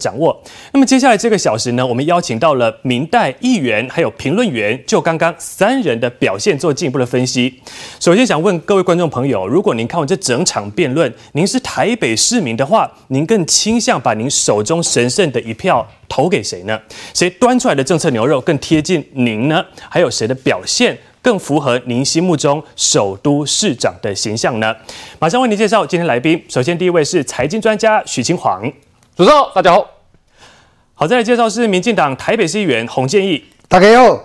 [0.00, 0.42] 掌握。
[0.72, 7.60] 那么接下来这个小时呢，我们邀请到了明代议员还有评论员，就刚刚三人的表现做进一步的分析。
[8.00, 16.80] 首先想问各位观众朋友，如果您看完这整场辩论，您是台北市民的话，您更倾向把您手中神圣的一票投给谁呢？
[17.12, 19.64] 谁端出来的政策牛肉更贴近您呢？
[19.88, 24.74] 还有谁的表现更符合您心目中首都市长的形象呢？
[25.18, 26.42] 马上为您介绍今天来宾。
[26.48, 28.72] 首先第一位是财经专家许清煌。
[29.20, 29.86] 主持人好，大家好。
[30.94, 33.44] 好，再来介绍是民进党台北市议员洪建义。
[33.68, 34.18] 大家好。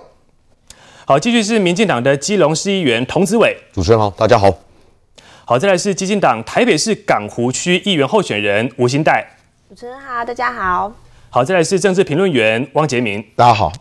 [1.05, 3.57] 好，继续是民进党的基隆市议员童子伟。
[3.73, 4.49] 主持人好，大家好。
[5.43, 9.21] 好，再来是基进党台北市港湖区议员候选人吴欣岱。
[9.67, 10.93] 主持人好，大家好。
[11.29, 13.21] 好，再来是政治评论员汪杰明。
[13.35, 13.73] 大家好。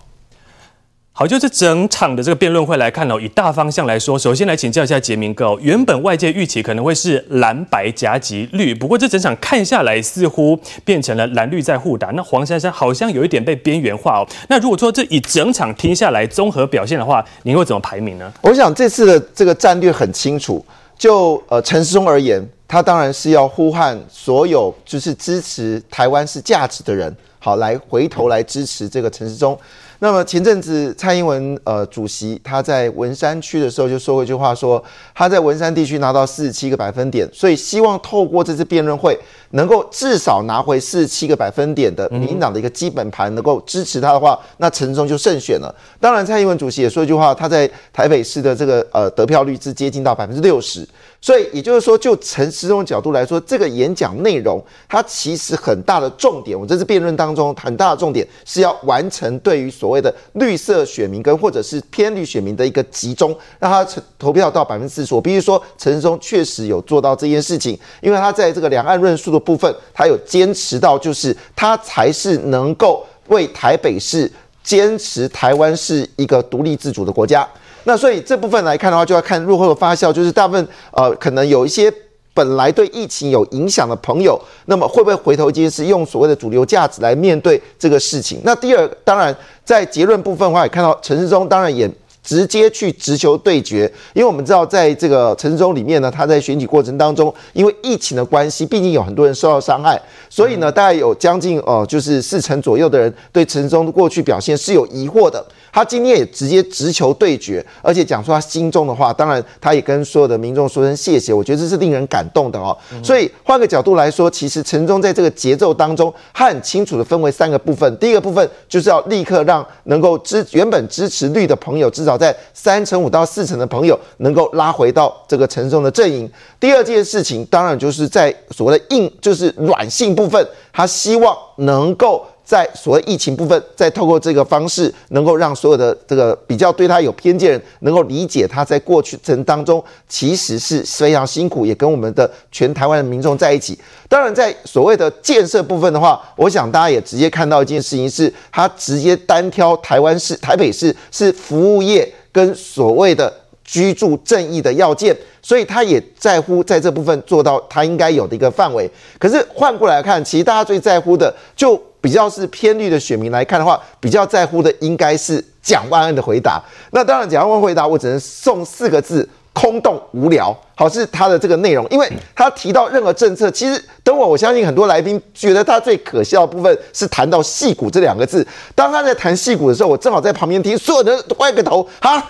[1.17, 12.09] 好，就这整场的这个辩论会来看哦，以大方向来说，首先来请教一下杰明哥，原本外界预期可能会是蓝白夹击绿，不过这整场看下来，似乎变成了蓝绿在互打。
[12.09, 14.27] 那黄珊珊好像有一点被边缘化哦。
[14.49, 18.33] 那如果说这一整场听下来综合表现的话，您会怎么排名呢？
[18.43, 20.67] 我想这次的这个战略很清楚，
[20.99, 29.56] 就呃陈时中而言，他当然是要呼唤所有就是支持台湾是价值的人，好来回头来支持这个陈时中。
[30.00, 34.83] 那么前阵子蔡英文呃主席他在文山区的时候就说过一句话说，
[35.14, 39.19] 他在文山地区拿到四十七个百分点，所以希望透过这次辩论会
[39.50, 45.75] 能够至少拿回四十七个百分点的民党的一个基本盘，能够支持他的话，那陈忠就胜选了。
[46.00, 50.87] 当然，蔡英文主席也说一句话，他在台北市的这个呃得票率是接近到百分之六十。
[51.20, 63.87] 所以也就是说，就陈时中角度来说，这个演讲内容，它其实很大的重点，我这次辩论当中很大的重点是要完成对于所谓的绿色选民跟或者是偏绿选民的一个集中，让他
[64.19, 65.14] 投票到百分之四十。
[65.14, 74.31] 我必须说，陈时中确实有做到这件事情，因为他在这个两岸论述的部分，他有坚持到，就是他才是能够为台北市
[74.62, 77.47] 坚持台湾是一个独立自主的国家。
[77.87, 81.93] 那所以这部分来看的话，就要看日后的发酵，就是大部分呃，可能有一些
[82.34, 88.41] 本来对疫情有影响的朋友，那么会不会回头接是用所谓的主流价值来面对这个事情？
[88.43, 89.34] 那第二，当然
[89.65, 91.89] 在结论部分的话，也看到陈世忠当然也
[92.25, 105.45] 直接去直球对决，因为我们知道在这个陈时中里面呢，他在选举过程当中，因为疫情的关系，毕竟有很多人受到伤害，所以呢，大概有将近哦、呃，就是四成左右的人对陈时中的过去表现是有疑惑的。
[105.73, 109.12] 他今天也直接直球对决，而且讲出他心中的话。
[109.12, 111.35] 当然，他也跟所有的民众说声谢谢。
[111.35, 112.77] 我觉得这是令人感动的哦。
[113.03, 117.97] 所以换个角度来说，其实陈忠在这个节奏当中，他很清楚的分为三个部分。
[117.97, 126.30] 第一个部分就是要立刻让能够支原本支持绿的朋友，至少在三成五到四成的朋友能够拉回到这个沉重的阵营。
[126.58, 132.26] 第二件事情，当然就是在所谓的硬，就是软性部分，他希望能够。
[132.44, 143.78] 在所谓疫情部分，再透过这个方式，能够让所有的这个比较对他有偏见的人，能够理解他在过去程当中其实是非常辛苦，也跟我们的全台湾的民众在一起。
[144.10, 153.32] 当然，在所谓的建设部分的话，我想大家也直接看到一件事情，是他直接单挑台湾市、台北市是服务业跟所谓的
[153.65, 158.91] 居住正义的要件，所以他也在乎在这部分做到他应该有的一个范围。
[159.19, 161.82] 可是换过来看，其实大家最在乎的就。
[162.04, 166.62] 比较是偏绿的选民来看的话，比较在乎的应该是蒋万安的回答。
[166.91, 170.54] 那当然，蒋万安回答我只能送四个字：空洞无聊。
[170.75, 172.06] 好，是他的这个内容，因为
[172.37, 178.47] 他提到任何政策，其实等我，我相信很多来宾觉得他最可笑的部分是谈到戏骨这两个字。
[178.75, 182.22] 当他在谈戏骨的时候，我正好在旁边听，所有人都歪个头，哈。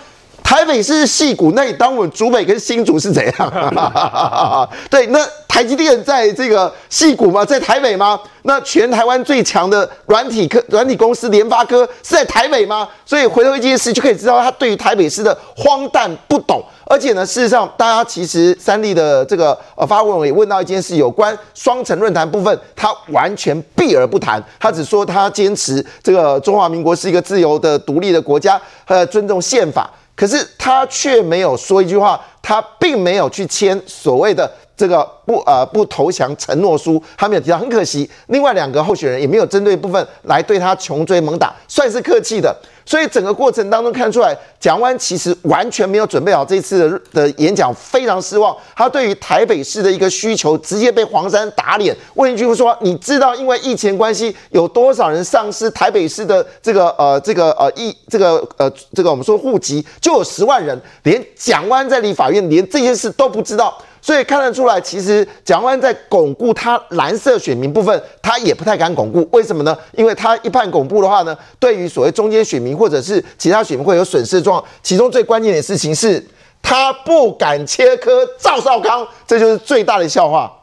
[0.45, 4.69] 台北是戏谷，那你当我们竹北跟新竹是怎样？
[4.91, 7.43] 对，那台积电在这个戏谷吗？
[7.43, 8.17] 在台北吗？
[8.43, 12.87] 那全台湾最强的软体科软体公司联发科是在台北吗？
[13.07, 16.63] 所以回头一件事就可以知道他对于台北市的荒诞不懂。
[16.85, 29.89] 而且呢，事实上，大家其实三立的这个呃发问也问到一件事，有关双城论坛部分，他完全避而不谈，他只说他坚持这个中华民国是一个自由的独立的国家，呃，尊重宪法。
[30.15, 38.09] 可是他却没有说一句话，他并没有去签所谓的这个不呃不投降承诺书，他没有提到，很可惜。
[38.27, 42.55] 另外两个候选人也没有针对部分来对他穷追猛打，算是客气的。
[42.87, 48.55] 所以整个过程当中看出来，蒋万其实完全没有准备好这次的演讲，非常失望。
[48.75, 51.95] 他对于台北市的一个需求，直接被黄山打脸。
[52.13, 69.27] 问一句说：“你知道因为疫情关系，有多少人丧失台北市的这个呃这个呃疫这个呃这个我们说户籍，就有十万人，连蒋万在立法院连这件事都不知道。”所以看得出来，其实蒋万在巩固他蓝色选民部分，他也不太敢巩固。
[69.31, 69.75] 为什么呢？
[69.93, 74.71] 因为他一判巩固的话呢，对于所谓中间选民或者是其他选民会有损失状况。
[74.83, 76.23] 其中最关键的事情是，
[76.61, 80.53] 他不敢切割赵少康，这就是最大的笑话。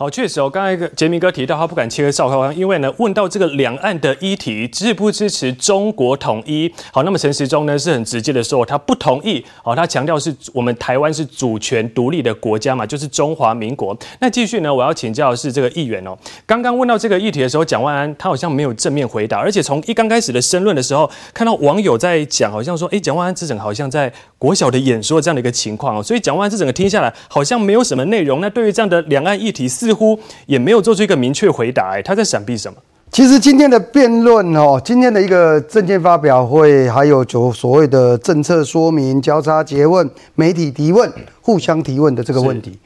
[0.00, 6.72] 好，确实哦，刚才杰明哥提到他不敢切割赵少康，因为呢，问到这个两岸的议题支不支持中国统一？
[6.92, 9.44] 好，那么陈时中呢是很直接的说他不同意。
[9.60, 13.98] 好，他强调是我们台湾是主权独立的国家嘛，就是中华民国。
[14.20, 16.16] 那继续呢，我要请教的是这个议员哦，
[16.46, 28.40] 刚刚问到这个议题的时候，蒋万安他好像没有正面回答，而且从一刚开始的申论的时候，看到网友在讲，好像说，哎，蒋万安这整好像在国小的演说这样的一个情况哦，所以蒋万安这整个听下来好像没有什么内容。
[28.40, 32.76] 那对于这样的两岸议题，似乎也没有做出一个明确回答，哎，他在闪避什么？
[33.10, 42.78] 其实今天的辩论哦，今天的一个政见发表会，还有就所谓的政策说明、交叉诘问、媒体提问、互相提问的这个问题，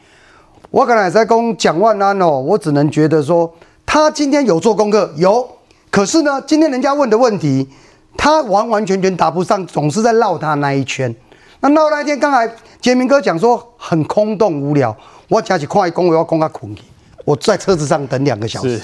[0.70, 3.52] 我刚才在跟蒋万安哦，我只能觉得说
[3.84, 5.44] 他今天有做功课，有，
[5.90, 7.68] 可是呢，今天人家问的问题，
[8.16, 11.12] 他完完全全答不上，总是在绕他那一圈。
[11.58, 12.48] 那绕那一天，刚才
[12.80, 14.96] 杰明哥讲说很空洞无聊，
[15.28, 16.82] 我讲起快攻，我要攻他困去。
[17.24, 18.80] 我在车子上等两个小时。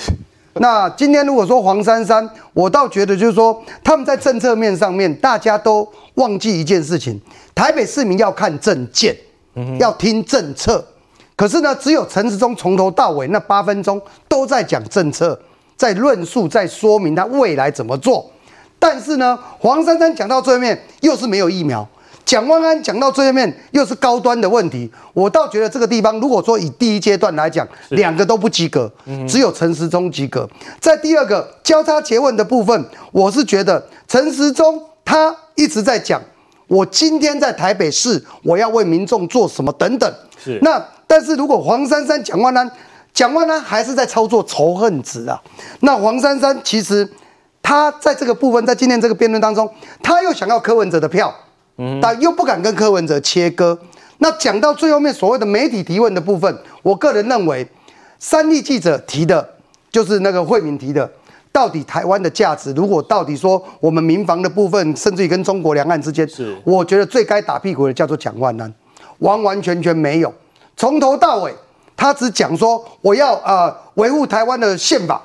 [0.55, 7.20] 那今天如果说黄珊珊，我倒觉得就是说他们在政策面上面，大家都忘记一件事情：
[7.55, 9.14] 台北市民要看政见，
[9.79, 10.85] 要听政策。
[11.37, 15.40] 可是呢，只有陈时中从头到尾那八分钟都在讲政策，
[15.76, 18.29] 在论述，在说明他未来怎么做。
[18.81, 21.88] 但是呢，黄珊珊讲到最后面又是没有疫苗。
[22.28, 28.92] 蒋万安讲到最后面又是高端的问题，我倒觉得这个地方，如果说以第一阶段来讲，两个都不及格，
[29.26, 30.46] 只有陈时中及格。
[30.78, 36.20] 在第二个交叉诘问的部分，我是觉得陈时中他一直在讲，
[36.66, 40.14] 我今天在台北市，我要为民众做什么等等。
[40.36, 42.70] 是那，但是如果黄珊珊、蒋万安、
[43.14, 45.40] 蒋万安还是在操作仇恨值啊，
[45.80, 47.10] 那黄珊珊其实
[47.62, 49.66] 他在这个部分，在今天这个辩论当中，
[50.02, 51.34] 他又想要柯文哲的票。
[52.02, 53.78] 但又不敢跟柯文哲切割。
[54.19, 57.64] 那讲到最后面所谓的媒体提问的部分，我个人认为，
[58.19, 59.48] 三立记者提的，
[59.92, 61.08] 就是那个慧敏提的，
[61.52, 68.75] 到底台湾的价值，如果到底说我们民防的部分，甚至于跟中国两岸之间，是我觉得最该打屁股的叫做蒋万安，
[69.19, 70.34] 完完全全没有，
[70.76, 71.54] 从头到尾
[71.96, 75.22] 他只讲说我要呃维护台湾的宪法，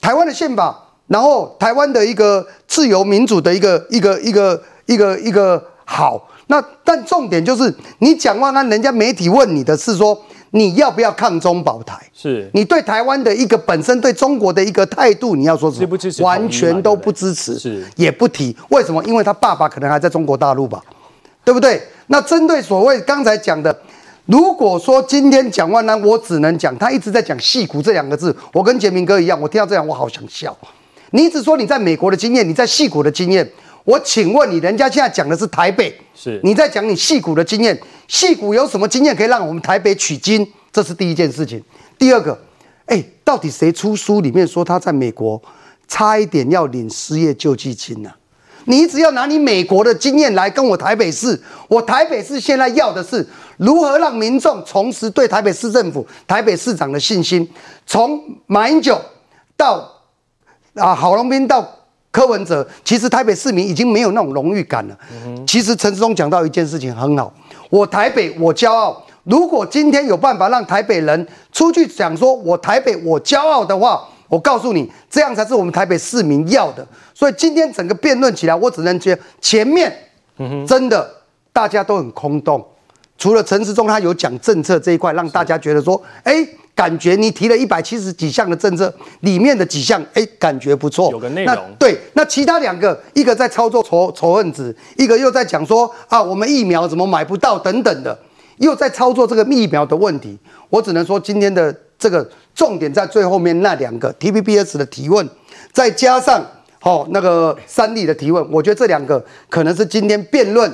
[0.00, 0.74] 台湾的宪法，
[1.06, 4.54] 然后台湾的一个自由民主的一个一个一个。
[4.54, 4.62] 一
[4.94, 11.98] 个一个好，那但重点就是你蒋万安，人家媒体问你的是说你要不要抗中保台？
[12.12, 15.98] 是你对台湾的一个本身对中国的一个态度，你要说什么？
[16.24, 18.56] 完全都不支持，是也不提。
[18.68, 19.02] 为什么？
[19.04, 20.82] 因为他爸爸可能还在中国大陆吧，
[21.44, 21.82] 对不对？
[22.08, 23.76] 那针对所谓刚才讲的，
[24.24, 30.56] 如果说今天蒋万安，我只能讲他一直在讲“戏骨”这两个字，我跟杰明哥一样，我听到这样我好想笑。
[31.10, 33.48] 你只说你在美国的经验，你在戏骨的经验。
[33.86, 40.44] 我请问你，人家现在讲的是台北，是你在讲你戏股的经验，戏股有什么经验可以让我们台北取经？
[40.72, 41.62] 这是第一件事情。
[41.96, 42.36] 第二个，
[42.86, 45.40] 哎，到底谁出书里面说他在美国
[45.86, 48.10] 差一点要领失业救济金呢？
[48.64, 53.24] 你只要拿你美国的经验来跟我台北市，我台北市现在要的是
[53.56, 57.48] 如何让民众重拾对台北市政府、台北市长的信心。
[57.86, 59.00] 从马英九
[59.56, 59.88] 到
[60.74, 61.75] 啊郝龙斌到。
[62.16, 64.98] 柯文哲，其实台北市民已经没有那种荣誉感了。
[65.46, 67.30] 其实陈时中讲到一件事情很好，
[67.68, 69.04] 我台北我骄傲。
[69.24, 76.86] 如果今天有办法让台北人出去讲说我台北我骄傲的话，我告诉你，这样才是我们台北市民要的。
[77.12, 79.94] 所以今天整个辩论起来，我只能觉得前面
[80.66, 81.06] 真的
[81.52, 82.66] 大家都很空洞，
[83.18, 86.46] 除了陈时中他有讲政策这一块，让大家觉得说，哎。
[86.76, 91.10] 感觉你提了一百七十几项的政策，里面的几项，哎，感觉不错。
[91.10, 91.56] 有个内容。
[91.78, 98.18] 对，那其他两个，一个在操作仇仇恨值，一个又在讲说啊，我们疫苗怎么买不到等等的，
[98.58, 100.38] 又在操作这个疫苗的问题。
[100.68, 105.26] 我只能说，今天的这个重点在最后面那两个 T P B S 的提问，
[105.72, 106.44] 再加上
[106.82, 110.70] 哦那个三立的提问，我觉得这两个可能是今天辩论。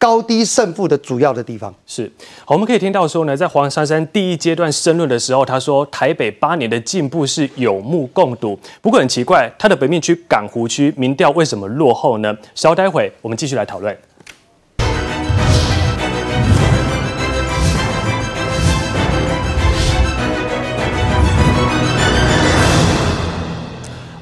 [0.00, 2.10] 高低胜负的主要的地方是，
[2.46, 8.58] 我们可以听到说呢，在黄珊珊第一阶段申论的时候，他说台北八年的进步是有目共睹。
[8.80, 12.34] 不过很奇怪，他的北面区港湖区民调为什么落后呢？
[12.54, 13.94] 稍待会我们继续来讨论。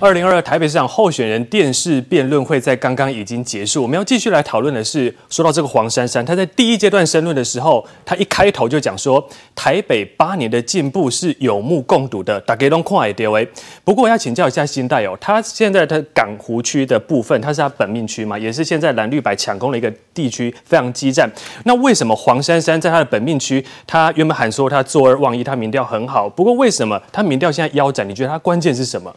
[0.01, 13.25] 二零二二台北市长候选人电视辩论会在刚刚已经结束，我们要继续来讨论的是，说到这个黄珊珊，她在第一阶段申论的时候，她一开头就讲说，台北八年的进步是有目共睹的，大家都看会到。
[13.83, 21.29] 不过我要请教一下新代哦，他现在的港湖区的部分，他是他本命区嘛，也是现在蓝绿白抢攻的一个地区，非常激战。
[21.65, 28.09] 那为什么黄珊珊在他的本命区，他原本喊说他坐二望一，他民调很好，不过为什么他民调现在腰斩？
[28.09, 29.13] 你觉得他关键是什么？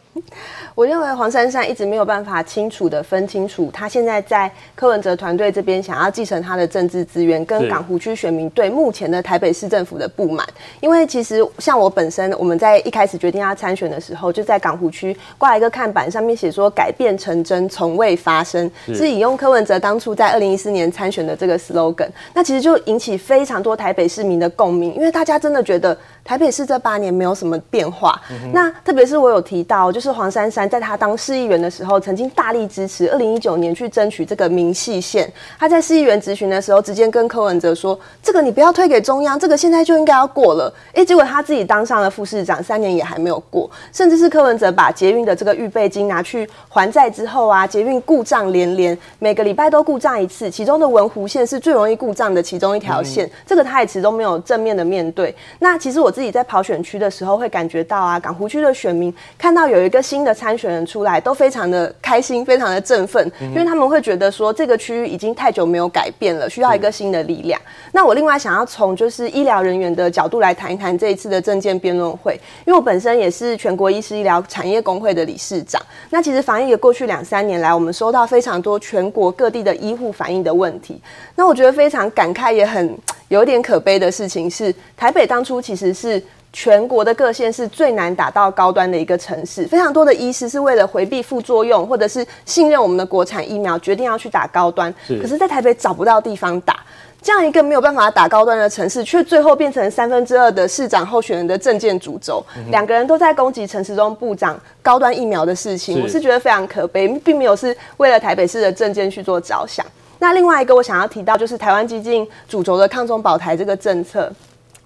[0.74, 10.48] 我认为黄珊珊一直没有办法清楚的分清楚，他现在在柯文哲团队这边想要继承他的政治资源，跟港湖区选民对目前的台北市政府的不满。
[10.80, 22.08] 因为其实像我本身，我们在一开始决定要参选的时候，就在港湖区挂一个看板，上面写说“改变成真，从未发生”，是引用柯文哲当初在二零一四年参选的这个 slogan。
[22.34, 28.18] 那其实就引起非常多台北市民的共鸣，因为大家真的觉得台北市这八年没有什么变化。
[28.54, 30.61] 那特别是我有提到，就是黄珊珊。
[30.70, 35.32] 在他当市议员的时候，曾经大力支持二零一九年去争取这个明细线。
[35.60, 43.70] 他在市议员质询的时候，直接跟柯文哲说：“这个你不要推给中央，这个现在就应该要过了。”哎，结果他自己当上了副市长，三年也还没有过。
[43.91, 50.51] 甚至是柯文哲把捷运的这个预备金拿去还债之后啊，捷运故障连连，每个礼拜都故障一次。
[50.51, 55.36] 其中的文湖线是最容易故障的其中一条线，嗯、这个他也始终没有正面的面对。
[55.60, 60.50] 那其实我自己在跑选区的时候，会感觉到啊，港湖区的选民看到有一个新的参。
[60.51, 67.58] 参选人出来都非常的开心，非常的振奋，因为他们会觉得说这个区域已经太久没有改变了，需要一个新的力量。
[67.93, 72.34] 那我另外想要从就是医疗人员的角度来谈一谈这一次的政见辩论会，
[72.65, 75.81] 因为我本身也是全国医师医疗产业工会的理事长。
[76.10, 81.01] 那其实防疫的过去两三年来，我们收到非常多全国各地的医护反映的问题。
[81.34, 82.93] 那我觉得非常感慨，也很
[83.29, 86.22] 有点可悲的事情是，台北当初其实是。
[86.53, 94.93] 全国的各县市最难打到高端的一个城市，非常多的医师是为了回避副作用，或者是信任我们的国产疫苗，决定要去打高端。
[95.08, 96.77] 可是，在台北找不到地方打，
[97.22, 102.43] 这样一个没有办法打高端的城市，却最后变成三分之二的市长候选人的政见主轴。
[102.70, 109.86] 两个人都在攻击陈时中部长高端疫苗的事情，我是觉得非常可悲，并没有是为了台北市的政见去做着想。
[110.20, 114.31] 那另外一个我想要提到，就是台湾基进主轴的抗中保台这个政策。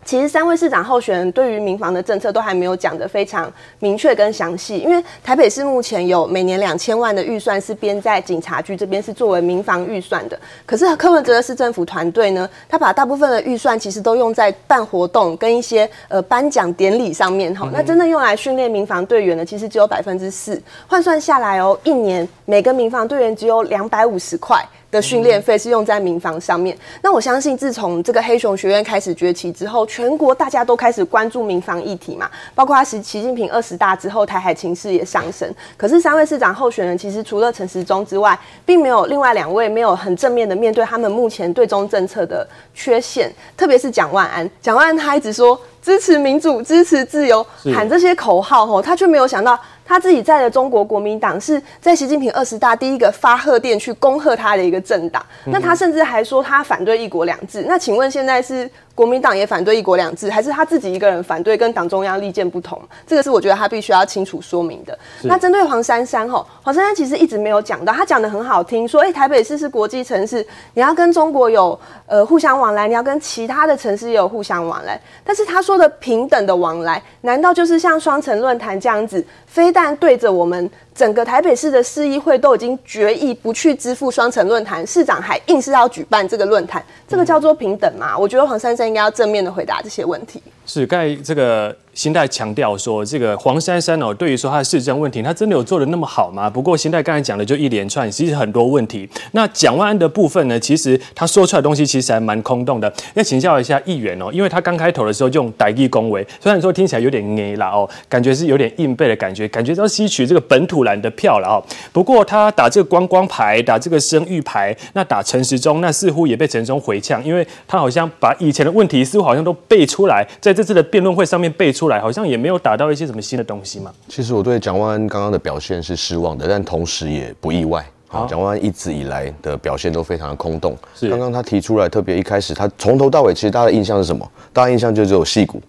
[0.06, 10.40] 其实三位市长候选人对于民防的政策都还没有讲得非常明确跟详细，因为台北市目前有每年两千万的预算是编在警察局这边，是作为民防预算的。
[10.64, 17.68] 可是柯文哲的市政府团队呢，他把大部分的预算其实都用在办活动跟一些呃颁奖典礼上面哈。
[17.74, 24.64] 那真的用来训练民防队员呢，其实只有百分之四，换算下来哦，一年每个民防队员只有两百五十块。
[24.96, 26.76] 的训练费是用在民防上面。
[27.02, 32.32] 那我相信，自从这个黑熊学院开始崛起之后，全国大家都开始关注民防议题嘛。
[32.56, 35.54] 包括他习习近平二十大之后，台海情势也上升。
[35.76, 43.32] 可是三位市长候选人，其实除了陈时中之外，并没有另外两位没有很正面的面对他们目前对中政策的缺陷。
[43.58, 49.58] 特别是蒋万安，蒋万安他一直说支持民主、支持自由，喊这些口号吼，他却没有想到。
[49.88, 57.64] 他自己在的中国国民党是在习近平二十大第一个发贺电去恭贺他的一个政党，那他甚至还说他反对一国两制。
[57.68, 58.68] 那请问现在是？
[58.96, 62.82] 国民党也反对一国两制，还是他自己一个人反对，跟党中央意见不同？
[63.06, 64.98] 这个是我觉得他必须要清楚说明的。
[65.24, 75.00] 那针对黄珊珊吼，黄珊珊其实一直没有讲到，他讲的很好听，说哎、欸，台北市是国际城市，你要跟中国有呃互相往来，你要跟其他的城市也有互相往来。
[75.26, 80.70] 但是他说的平等的往来，难道就是像双城论坛这样子，非但对着我们？
[80.96, 88.18] 整个台北市的市议会都已经决议不去支付双城论坛，市长还硬是要举办这个论坛，这个叫做平等吗？
[88.18, 90.42] 我觉得黄珊珊应该要正面的回答这些问题。
[90.66, 91.76] 是，刚才这个。
[91.96, 96.50] 新代强调说，这个黄珊珊哦，对于说他的市政问题，他真的有做的那么好吗？
[96.50, 99.10] 不过新代刚才讲的就一连串，其实很多问题。
[99.32, 102.94] 那蒋万安的部分呢，其实他说出来的东西其实还蛮空洞的。
[103.14, 111.64] 要请教一下议员哦，因为他刚开头的时候就用台语恭维，虽然说听起来有点硬啦哦，感觉是有点硬背的感觉，感觉要吸取这个本土蓝的票了哦。
[111.94, 122.60] 不过他打这个观光牌，打这个声誉牌，那打陈时中，那似乎也被陈时中回呛，因为他好像把以前的问题似乎好像都背出来，在这次的辩论会上面背出来，好像也没有。
[122.66, 123.94] 打到一些什么新的东西嘛？
[124.08, 127.86] 其实我对蒋万安刚刚的表现是失望的，但同时也不意外。
[128.08, 130.76] 好，蒋万安一直以来的表现都非常的空洞。
[130.96, 134.28] 是，刚刚他提出来，特别一开始他从头到尾，其实大家的印象是什么？
[134.52, 135.62] 大家印象就只有戏骨，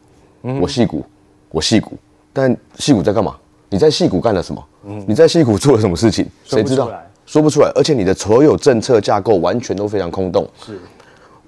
[0.45, 1.05] 嗯，我戏骨，
[1.51, 1.93] 我戏骨。
[2.33, 3.37] 但戏骨在干嘛？
[3.69, 4.65] 你在戏骨干了什么？
[4.87, 6.27] 嗯，你在戏骨做了什么事情？
[6.45, 6.91] 谁知道？
[7.27, 7.71] 说不出来。
[7.75, 10.49] 而且你的所有政策架构完全都非常空洞。
[10.65, 10.79] 是，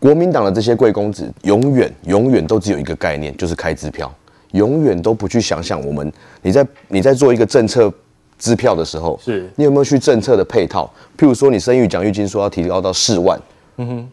[0.01, 4.13] 国民党的这些贵公子，永远永远都只有一个概念，就是开支票。
[4.53, 6.13] 永远都不去想想我们，
[6.43, 7.93] 你在你在做一个政策
[8.39, 10.91] 支票的时候，是你有没有去政策的配套？
[11.19, 13.39] 譬如说，你生育奖育金说要提高到四万，
[13.77, 14.09] 嗯哼，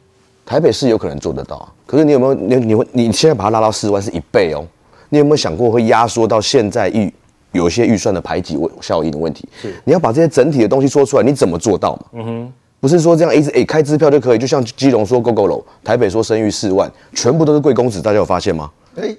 [0.45, 1.71] 台北市有可能做得到啊。
[1.85, 4.65] 可是你有没有你你会你现在把它拉到四万是一倍哦？
[5.09, 7.13] 你有没有想过会压缩到现在预
[7.51, 9.47] 有一些预算的排挤效应的问题？
[9.61, 12.01] 是你要把这些整体的东西说出来，你怎么做到嘛？
[12.13, 18.69] 嗯哼，不是说这样一直诶开支票就可以，就像基隆说 GO GO 楼，台北说生育四万，全部都是贵公子，大家有发现吗？
[18.95, 19.17] 哎，对，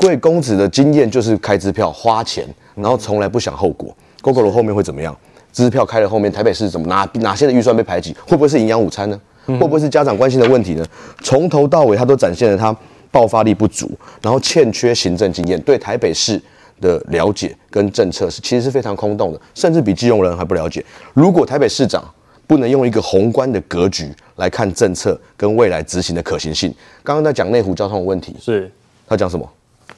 [0.00, 3.94] 贵公子的经验就是开支票花钱，然后从来不想后果。
[4.22, 5.14] GO GO 楼后面会怎么样？
[5.52, 8.16] 支票开了后面，台北市怎么哪哪些的预算被排挤？
[8.26, 9.20] 会不会是营养午餐呢？
[9.46, 10.86] 会不会是家长关心的问题呢？
[11.22, 12.74] 从头到尾，他都展现了他
[13.10, 13.90] 爆发力不足，
[14.22, 16.40] 然后欠缺行政经验，对台北市
[16.80, 20.84] 的了解跟政策是其实是非常空洞的，甚至比基隆人还不了解。
[21.12, 22.02] 如果台北市长
[22.46, 28.70] 不能用一个宏观的格局来看政策跟未来执行的可行性，刚刚在讲内湖交通的问题，是
[29.06, 29.46] 他讲什么？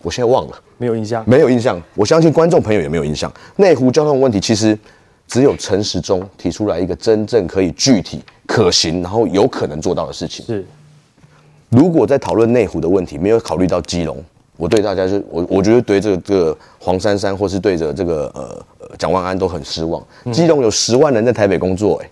[0.02, 1.80] 我现在忘了，没有印象，没有印象。
[1.94, 3.32] 我相信观众朋友也没有印象。
[3.56, 4.78] 内湖交通的问题其实。
[5.28, 10.44] 只有陈时中提出来一个真正可以具体可行，然后有可能做到的事情。
[10.44, 10.62] 是，
[11.71, 14.23] 如果在讨论内湖的问题，没有考虑到基隆，
[14.59, 18.62] 我对大家就我我觉得对这个这个黄珊珊或是对着这个呃
[18.99, 20.04] 蒋万安都很失望。
[20.30, 22.11] 基隆有十万人在台北工作，欸，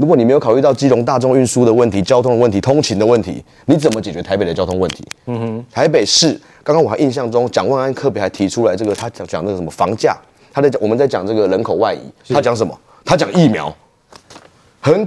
[0.00, 5.04] 如果你没有考虑到基隆大众运输的问题、交通的问题、通勤的问题，你怎么解决台北的交通问题？
[5.26, 10.16] 嗯哼，台北市刚刚我还印象中蒋万安特别还提出来这个他讲讲那个什么房价。
[10.52, 12.76] 他在讲，我们在讲这个人口外移，他讲什么？
[13.04, 13.70] 他讲疫苗。
[14.80, 15.06] 很，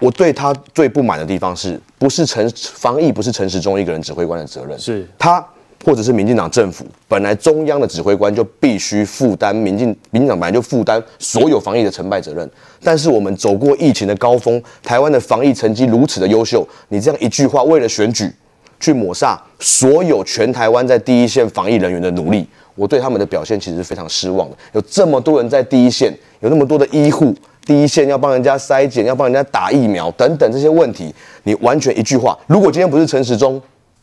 [0.00, 5.46] 我对他最不满的地方是，不是陈防疫不是陈时中一个人指挥官的责任，是他
[5.84, 12.50] 或者是民进党政府本来中央的指挥官就必须负担民进民进党本来就负担所有防疫的成败责任。
[12.82, 18.32] 但是我们走过疫情的高峰，台湾的防疫成绩如此的优秀，你这样一句话为了选举
[18.80, 22.46] 去抹煞所有全台湾在第一线防疫人员的努力。
[22.74, 24.56] 我对他们的表现其实是非常失望的。
[24.72, 27.32] 有这么多人在第一线，有那么多的医护，
[27.64, 31.14] 第一线要帮人家筛检，要帮人家打疫苗等等这些问题，
[31.44, 33.62] 你完全一句话，如果今天不是陈时中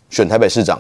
[0.10, 0.80] 选台北市长，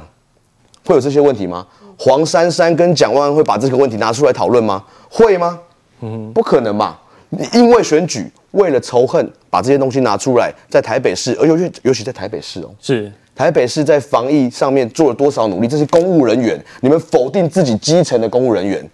[0.85, 1.65] 会有这些问题吗？
[1.97, 4.83] 黄珊珊跟蒋万安会把这个问题拿出来讨论吗？
[5.09, 5.59] 会吗？
[6.01, 6.97] 嗯，不可能嘛！
[7.29, 13.12] 你因为选举，为了仇恨，把这些东西拿出来，在台北市，而尤其尤其在台北市哦，是。
[13.34, 15.67] 台北市在防疫上面做了多少努力？
[15.67, 18.88] 这些公务人员，你们否定自己基层的公务人员。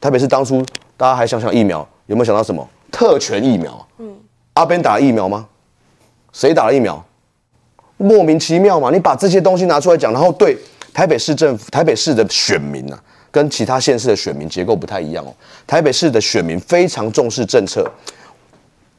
[0.00, 0.62] 台北市当初
[0.96, 3.86] 大家还想想疫苗，有没有想到什么特权疫苗？
[3.98, 4.14] 嗯，
[4.54, 5.46] 阿边打了疫苗吗？
[6.32, 7.02] 谁打了疫苗？
[7.96, 8.90] 莫名其妙嘛！
[8.92, 10.56] 你把这些东西拿出来讲，然后对
[10.98, 15.32] 台北市政府、台北市的选民啊，跟其他县市的选民结构不太一样哦。
[15.64, 17.88] 台北市的选民非常重视政策，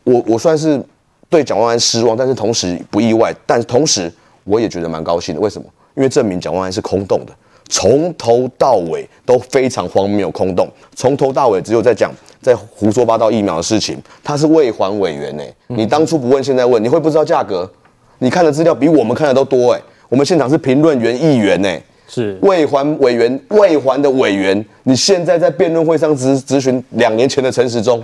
[0.06, 0.82] 我我算是
[1.30, 4.10] 对蒋万安失望，但是同时不意外，但同时。
[4.46, 5.68] 我也觉得蛮高兴的，为什么？
[5.96, 7.34] 因为证明蒋万安是空洞的，
[7.68, 14.02] 从头到尾都非常荒谬、空洞，从头到尾只有在讲在胡说八道疫苗的事情。
[14.24, 17.70] 他是卫环委员呢、你当初不问，现在问，你会不知道价格？
[18.20, 21.70] 你看的资料比我们看的都多哎、我们现场是评论员、议员呢、
[22.10, 24.66] 是卫环委员、卫环的委员。
[24.84, 28.04] 你现在在辩论会上质质询两年前的陈时中，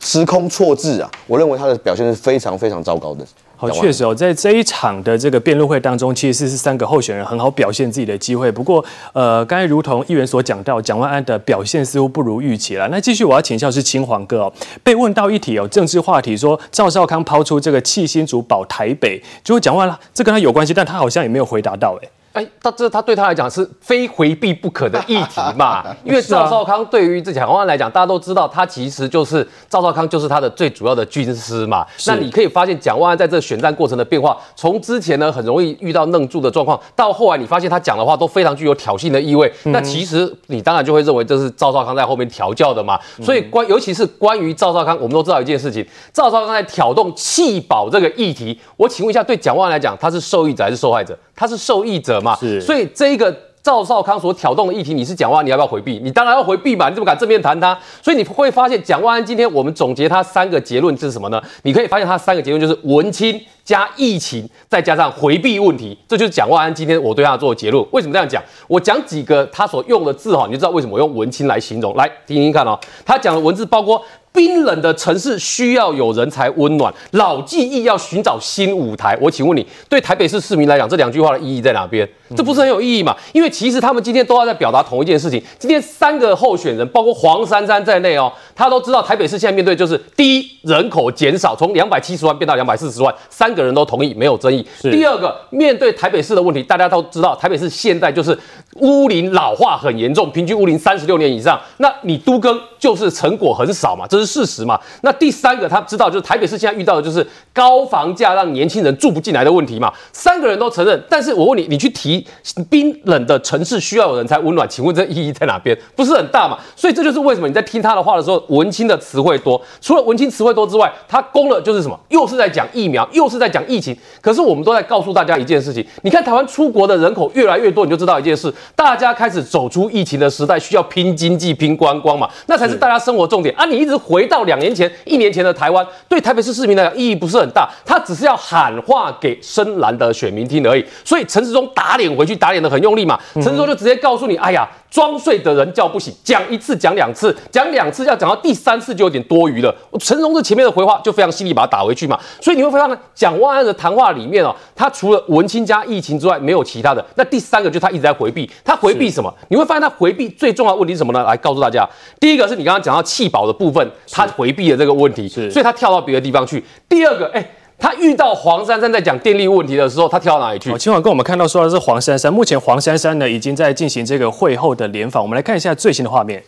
[0.00, 1.10] 时空错置啊！
[1.26, 3.24] 我认为他的表现是非常非常糟糕的。
[3.56, 8.50] 好，确实哦，在这一场的这个辩论会当中，其实是三个候选人很好表现自己的机会。
[8.50, 12.88] 不过，呃，刚才如同议员所讲到，蒋万安的表现似乎不如预期了。
[12.88, 14.52] 那继续，我要请教是青黄哥哦，
[14.82, 22.08] 被问到一题哦，政治话题说赵少康抛出这个弃新竹保台北，结果讲完了，这跟他有关系，但他好像也没有回答到哎。
[22.32, 25.84] 哎，他这他对他来讲是非回避不可的议题嘛？
[26.04, 31.84] 因为赵少康对于这蒋万安来讲，大家都知道，他其实就是赵少康就是他的最主要的军师嘛。
[32.06, 39.52] 那你可以发现，蒋万安在这选战过程的变化，从之前呢很容易遇到愣住的状况，到后来你发现他讲的话都非常具有挑衅的意味。
[39.64, 42.96] 那其实你当然就会认为这是赵少康在后面调教的嘛。
[43.20, 48.56] 所以关尤其是关于赵少康，我们都知道一件事情，赵少康在挑动弃保这个议题。
[48.76, 51.18] 我请问一下，对蒋万安来讲，他是受益者还是受害者？
[51.34, 52.36] 他是受益者嘛？
[52.36, 56.00] 是，所以这一个赵少康所挑动的议题，你是蒋万安，你要不要回避？
[56.02, 56.88] 你当然要回避嘛！
[56.88, 57.78] 你怎么敢正面谈他？
[58.02, 61.42] 所以你会发现，蒋万安今天我们总结他三个结论是什么呢？
[61.62, 67.84] 你可以发现他三个结论就是文青加疫情，再加上回避问题，这就是蒋万安今天我对他做的结论。
[67.92, 68.42] 为什么这样讲？
[68.66, 71.94] 我讲几个他所用的字哈，你就知道为什么我用文青来形容。
[71.96, 74.02] 来听听看哦，他讲的文字包括。
[74.32, 79.18] 冰冷的城市需要有人才温暖，老记忆要寻找新舞台。
[79.20, 82.08] 我请问你，对台北市市民来讲，这两句话的意义在哪边？
[82.36, 83.16] 这不是很有意义嘛？
[83.32, 85.40] 因为其实他们今天都要在表达同一件事情。
[85.60, 94.66] 今天三个候选人，包括黄珊珊在内哦，他都知道台北市现在面对就是第一，人口减少，从两百七十万变到两百四十万，三个个人都同意，没有争议。
[94.80, 98.36] 第二个，面对台北市的问题，大家都知道，台北市现在就是
[98.76, 101.60] 屋龄老化很严重，平均屋龄三十六年以上。
[101.76, 104.80] 那你都更就是成果很少嘛，这是事实嘛。
[105.02, 109.92] 那第三个，他知道就是台北市现在遇到的就是高房价让年轻人住不进来的问题嘛。
[110.12, 112.19] 三个人都承认，但是我问你，你去提
[112.68, 115.76] 冰冷的城市需要有人才温暖，请问这意义在哪边？
[115.94, 116.58] 不是很大嘛。
[116.76, 119.60] 所以这就是为什么你在听他的话的时候，文青的词汇多。
[119.80, 121.98] 除了文青词汇多之外，他攻了就是什么？
[122.08, 123.96] 又是在讲疫苗，又是在讲疫情。
[124.20, 133.64] 可是我们都在告诉大家一件事情：你看台湾出国的人口越来越多，你就知道一件事，大家开始走出疫情的时代，需要拼经济、拼观光嘛，那才是大家生活重点啊！
[133.64, 140.84] 你一直回到两年前、一年前的台湾，对台北市市民来讲意义不是很大，他只是要喊话给深蓝的选民听而已。
[141.04, 143.18] 所以陈时中打脸回去，打脸的很用力嘛。
[143.34, 144.68] 陈时中就直接告诉你：哎呀。
[144.90, 149.72] 装睡的人叫不醒，讲一次讲两次，讲两次要讲到第三次就有点多余了。
[150.00, 152.18] 陈时中这前面的回话就非常犀利，把他打回去嘛。
[152.40, 157.06] 所以你会发现，蒋万安的谈话里面哦，他除了文青加疫情之外，没有其他的。
[157.14, 159.32] 那第三个就是他一直在回避，他回避什么？
[159.46, 161.22] 你会发现他回避最重要的问题是什么呢？
[161.22, 166.64] 来告诉大家，第一个是你刚刚讲到弃保的部分，他回避了这个问题，所以他跳到别的地方去。
[166.88, 167.48] 第二个，哎。
[167.80, 170.70] 他遇到黄珊珊在讲电力问题的时候，他跳到哪里去？
[170.76, 172.30] 今晚跟我们看到说的是黄珊珊。
[172.30, 176.42] 目前黄珊珊呢已经在进行这个会后的联访，我们来看一下最新的画面。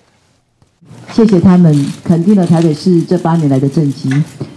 [1.10, 4.10] 谢谢他们肯定了台北市这八年来的政绩，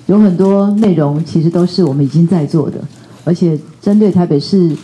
[0.08, 2.80] 有很多内容其实都是我们已经在做的，
[3.24, 4.76] 而且针对台北市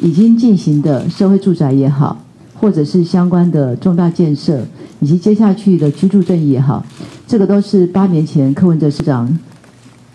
[0.00, 2.18] 已经进行的社会住宅也好，
[2.60, 4.60] 或者是相关的重大建设，
[5.00, 6.84] 以及接下去的居住正义也好，
[7.26, 9.38] 这个都是八年前柯文哲市长。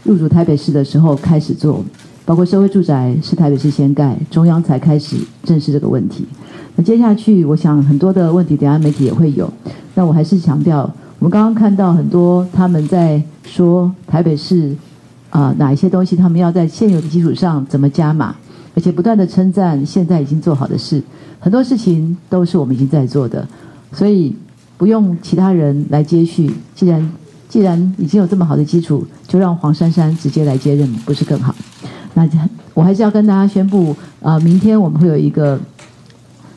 [0.03, 1.83] 入主台北市的时候开始做，
[2.25, 6.25] 包括社会住宅是台北市先盖，中央才开始正视这个问题。
[6.75, 9.51] 那接下去，我想很多的问题，等下媒体也会有。
[9.95, 10.81] 那我还是强调，
[11.19, 14.75] 我们刚刚看到很多他们在说台北市
[15.29, 18.35] 啊、哪一些东西，他们要在现有的基础上怎么加码，
[18.75, 21.01] 而且不断的称赞现在已经做好的事，
[21.39, 23.47] 很多事情都是我们已经在做的，
[23.91, 24.35] 所以
[24.77, 26.51] 不用其他人来接续。
[26.75, 27.07] 既然
[27.53, 31.53] 既然已经有这么好的基础，就让黄珊珊直接来接任，不是更好？
[32.15, 32.27] 那
[32.73, 35.59] 我还是要跟大家宣布，呃，明天我们会有一个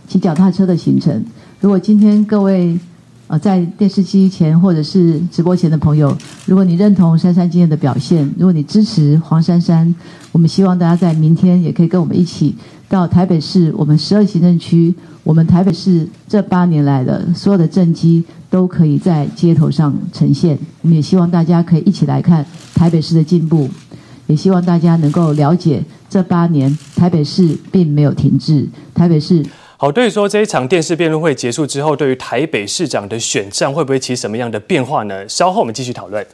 [0.08, 1.22] 骑脚踏车的行程。
[1.60, 2.80] 如果今天各位
[3.26, 9.94] 呃在电视机前或者是直播前的朋友，如果你认同珊珊今天的表现，如果你支持黄珊珊，
[10.32, 12.54] 我们希望大家在明天也可以跟我们一起
[12.88, 18.24] 到台北市我们十二行政区，我们台北市这八年来的所有的政绩。
[18.48, 20.56] 都可以在街头上呈现。
[20.80, 23.68] 我们也希望大家可以一起来看台北市的进步，
[24.28, 28.66] 也希望大家能够了解这八年台北市并没有停滞。
[28.94, 29.44] 台北市
[29.76, 35.28] 好，对于说这一场电视辩论会结束之后，对于台北市长的选战会不会起什么样的变化呢？
[35.28, 36.24] 稍后我们继续讨论。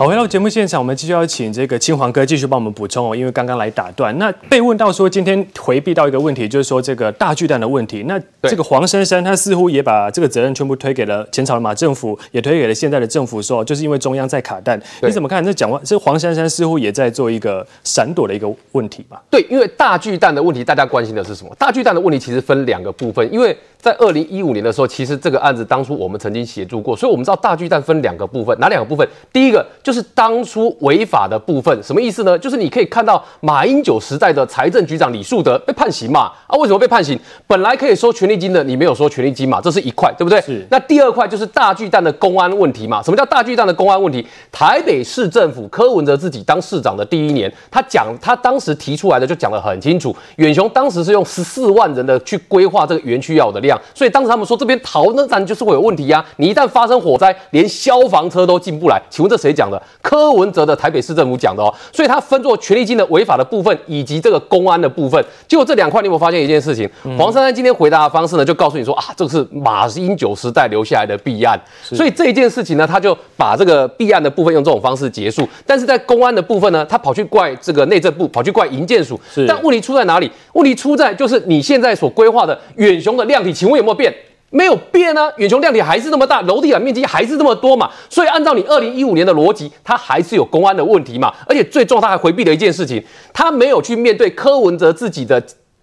[0.00, 4.16] 好，回到节目现场，我们继续要请这个青黄哥继续帮我们补充哦，因为刚刚来打断。
[4.16, 8.04] 那被问到说，今天回避到一个问题，就是说这个大巨蛋的问题。
[8.04, 14.80] 那这个黄珊珊，她似乎也把这个责任全部推给了前朝的马政府，也推给了现在的政府，说就是因为中央在卡蛋。
[15.02, 15.44] 你怎么看？
[15.44, 19.22] 这讲完，这黄珊珊似乎也在做一个闪躲的一个问题吧？
[19.30, 21.54] 对，因为大巨蛋的问题，大家关心的是什么？
[21.58, 23.54] 大巨蛋的问题其实分两个部分，因为。
[23.80, 29.08] 在二零一五年的时候，其实这个案子当初我们曾经协助过，所以我们知道大巨蛋分两个部分，哪两个部分？
[29.32, 32.38] 第一个就是当初违法的部分，什么意思呢？
[32.38, 36.30] 就是你可以看到马英九时代的财政局长李树德被判刑嘛？
[36.46, 37.18] 啊，为什么被判刑？
[37.46, 39.60] 本来可以收权利金的，你没有收权利金嘛？
[39.60, 40.40] 这是一块，对不对？
[40.42, 40.66] 是。
[40.70, 43.02] 那第二块就是大巨蛋的公安问题嘛？
[43.02, 44.26] 什么叫大巨蛋的公安问题？
[44.52, 53.69] 台北市政府柯文哲自己当市长的第一年，他讲他当时提出来的就讲得很清楚，远雄当时是用十四万人的去规划这个园区要的量。
[53.94, 56.24] 所以当时他们说这边逃呢，咱就是会有问题呀、啊。
[56.36, 59.00] 你一旦发生火灾，连消防车都进不来。
[59.10, 59.80] 请问这谁讲的？
[60.00, 61.72] 柯文哲的台北市政府讲的哦。
[61.92, 65.22] 所以他分作权力金的违法的部分，以及这个公安的部分。
[65.46, 66.88] 结果这两块，你有没有发现一件事情？
[67.18, 71.60] 黄珊珊今天回答的方式呢，就告诉你说啊，这个是马英九时代留下来的弊案。
[71.82, 75.46] 所以这一件事情呢，他就把这个弊案的部分用这种方式结束。
[75.66, 79.20] 但是在公安的部分呢，他跑去怪这个内政部，跑去怪营建署。
[79.46, 80.30] 但问题出在哪里？
[80.54, 83.50] 问题出在就是你现在所规划的远雄的量体。
[83.60, 84.14] 请问有没有变？
[84.48, 87.90] 没有变呢，远雄量体还是那么大，楼地板面积还是那么多嘛。
[88.08, 91.30] 所以按照你二零一五年的逻辑，它还是有公安的问题嘛。
[91.46, 95.40] 而且最重要，他还回避了一件事情，他没有去面对柯文哲自己的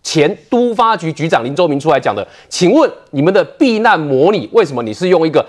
[0.08, 5.46] 前都发局局长林周明出来讲的，请问你们的避难模拟为什么你是用一个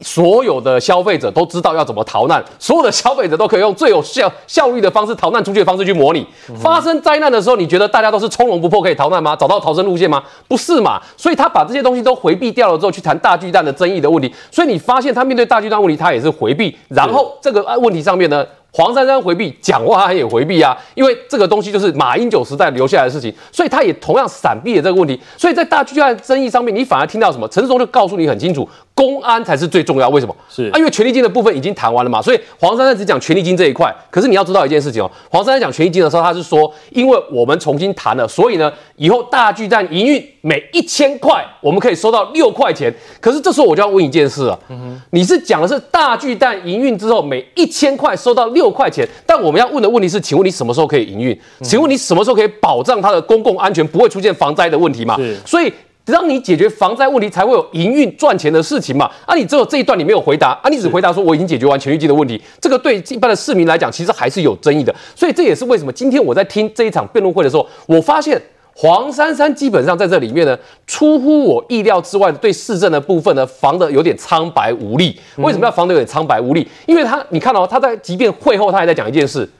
[0.00, 6.26] 所有的消费者都知道要怎么逃难，所有的消费者都可以用最有效效率的方式逃难出去的方式去模拟？
[6.58, 9.36] 发生灾难的时候，你觉得大家都是从容不迫可以逃难吗？
[9.36, 10.22] 找到逃生路线吗？
[10.48, 10.98] 不是嘛？
[11.18, 14.34] 所以他把这些东西都回避掉了之后，去谈大巨蛋的争议的问题。
[14.50, 16.74] 所以你发现他面对大巨蛋问题，他也是回避。
[16.88, 18.42] 然后这个问题上面呢？
[18.70, 25.18] 黄珊珊回避，蒋万安也回避啊，因为这个东西就是马英九时代留下来的事情，所以他也同样闪避了这个问题。
[25.36, 27.48] 所以在大巨蛋争议上面，你反而听到什么？
[27.48, 30.08] 陈时中就告诉你很清楚，公安才是最重要。
[30.08, 30.34] 为什么？
[30.48, 32.20] 是啊，因为权利金的部分已经谈完了嘛。
[32.20, 33.94] 所以黄珊珊只讲权利金这一块。
[34.10, 42.92] 可是你要知道一件事情哦，黄珊珊讲权利金的时候，他是说，因为我们重新谈了，所以呢，以后大巨蛋营运每一千块，我们可以收到六块钱。
[43.20, 51.38] 可是这时候我就要问一件事啊，嗯、你是讲的是大巨蛋营运之后每一千块收到六块钱，但我们要问的问题是，请问你什么时候可以营运？
[51.62, 55.16] 请问你什么时候可以保障它的公共安全不会出现防灾的问题嘛？
[55.16, 55.72] 是所以
[56.12, 59.10] 让你解决防灾问题，才会有营运赚钱的事情嘛？
[59.26, 64.94] 啊，你只有这一段你没有回答啊，你只回答说我已经解决完全预金的问题，这个对一般的市民来讲其实还是有争议的。
[65.14, 68.40] 所以这也是为什么今天我在听这一场辩论会的时候，我发现。
[68.80, 75.18] 黄珊珊基本上在这里面呢，出乎我意料之外，对市政的部分呢，防的有点苍白无力。
[75.38, 76.64] 为什么要防的有点苍白无力？
[76.86, 79.50] 因为他，你看哦，他在即便会后，他还在讲一件事。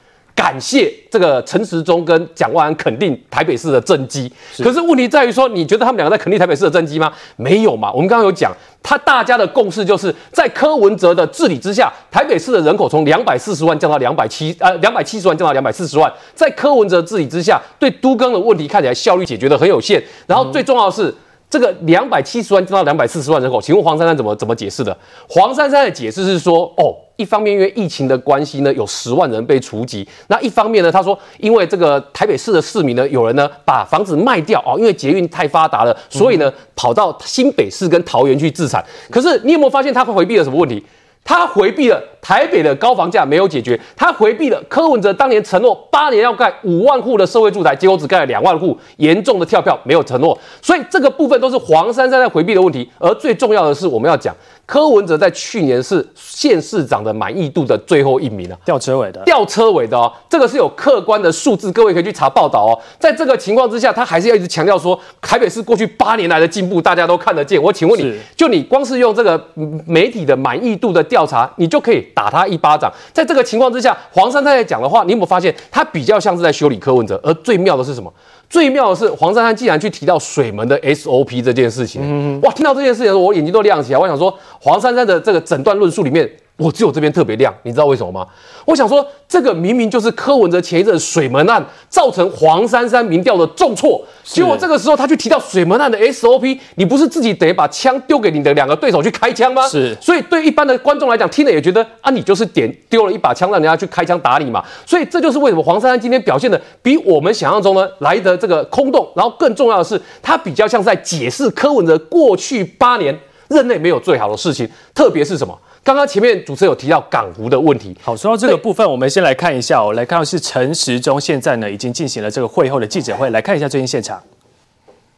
[0.48, 7.12] 感谢这个陈时中跟蒋万安肯定台北市的政绩，是可是问题在于说，你觉得他们两个在肯定台北市的政绩吗？
[7.36, 7.92] 没有嘛。
[7.92, 8.50] 我们刚刚有讲，
[8.82, 20.02] 他大家的共识就是在柯文哲的治理之下，台北市的人口从两百四十万降到两百七呃两百七十万降到两百四十万，在柯文哲治理之下，对都更的问题看起来效率解决的很有限。
[20.26, 21.14] 然后最重要的是，
[21.50, 24.96] 这个两百七十万降到两百四十万人口，请问黄珊珊怎么怎么解释的？
[25.28, 26.96] 黄珊珊的解释是说，哦。
[27.18, 30.06] 一方面因为疫情的关系呢，有十万人被除籍。
[30.28, 38.84] 那一方面呢，他说因为这个台北市的市民呢，有人呢把房子卖掉哦，因为捷运太发达了，所以呢跑到新北市跟桃园去置产。
[39.10, 40.80] 可是你有没有发现他回避了什么问题？
[41.24, 50.38] 他回避了台北的高房价没有解决，他回避了柯文哲当年承诺八年要盖五万户的社会住宅，结果只盖了两万户，严重的跳票没有承诺。
[50.60, 52.86] 所以这个部分都是黄珊珊在回避的问题。
[52.98, 54.36] 而最重要的是，我们要讲。
[54.66, 62.76] 柯文哲在去年是县市长的满意度的最后一名啊，吊车尾的，吊车尾的哦，这个是有客观的数字，各位可以去查报道哦。
[62.98, 67.62] 在这个情况之下，他还是要一直强调说，台北市过去八年来的进步，大家都看得见。
[67.62, 69.42] 我请问你，就你光是用这个
[69.86, 72.92] 媒体的满意度的调查，你就可以打他一巴掌。
[73.12, 77.20] 在这个情况之下，黄珊珊在讲的话，你有没有发现，他比较像是在修理柯文哲？
[77.22, 78.12] 而最妙的是什么？
[78.50, 83.98] 最妙的是，黄珊珊竟然去提到水门的 SOP 这件事情，嗯、哇，听到这件事情的时候，我眼睛都亮起来。
[83.98, 86.28] 我想说，黄珊珊的这个诊断论述里面。
[86.58, 88.26] 我只有这边特别亮，你知道为什么吗？
[88.64, 99.68] 我想说，这个明明就是柯文哲前一阵水门案造成黄珊珊民调的重挫，是结果这个时候他去提到水门案的 SOP，你不是自己得把枪丢给你的两个对手去开枪吗？
[99.68, 104.60] 是，所以对一般的观众来讲，听了也觉得啊，你就是点丢了一把枪让人家去开枪打你嘛。
[104.84, 113.16] 所以这就是为什么黄珊珊今天表现的比我们想象中呢来的这个空洞，然后更重要的是，他比较像在解释柯文哲过去八年
[113.46, 115.56] 任内没有最好的事情，特别是什么？
[115.82, 124.22] 刚刚前面主持人有提到港湖的问题，好，说到这个部分，我们先来看一下哦，来看到是陈时中现在呢已经进行了这个会后的记者会，来看一下最近现场，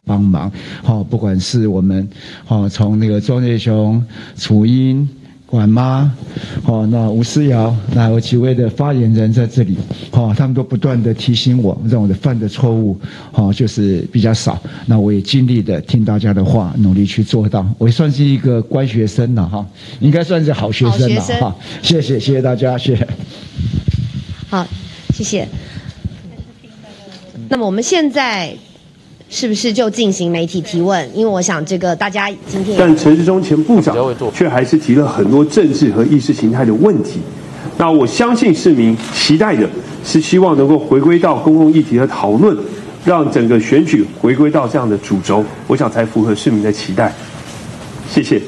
[0.05, 0.51] 帮忙，
[0.83, 2.09] 好，不管是我们，
[2.45, 4.01] 好，从那个庄瑞雄、
[4.37, 5.07] 楚英。
[5.51, 6.09] 管妈，
[6.63, 9.77] 哦，那吴思瑶，那有几位的发言人在这里，
[10.11, 12.97] 哦，他们都不断的提醒我，让我的犯的错误，
[13.33, 14.57] 哦，就是比较少。
[14.85, 17.67] 那我也尽力的听大家的话，努力去做到。
[17.77, 19.67] 我也算是一个乖学生了哈，
[19.99, 21.53] 应该算是好学生了哈。
[21.81, 23.05] 谢谢，谢谢大家，谢谢。
[24.47, 24.65] 好，
[25.13, 25.45] 谢谢。
[27.49, 28.55] 那么我们现在。
[29.31, 31.17] 是不是就进行媒体提问？
[31.17, 33.95] 因为我想这个大家今天，但陈时中前部长
[34.33, 37.21] 却还是提了很多政治和意识形态的问题。
[37.77, 39.67] 那我相信市民期待的
[40.03, 42.55] 是希望能够回归到公共议题的讨论，
[43.05, 47.15] 让整个选举回归到这样的主轴，我想才符合市民的期待。
[48.09, 48.41] 谢谢。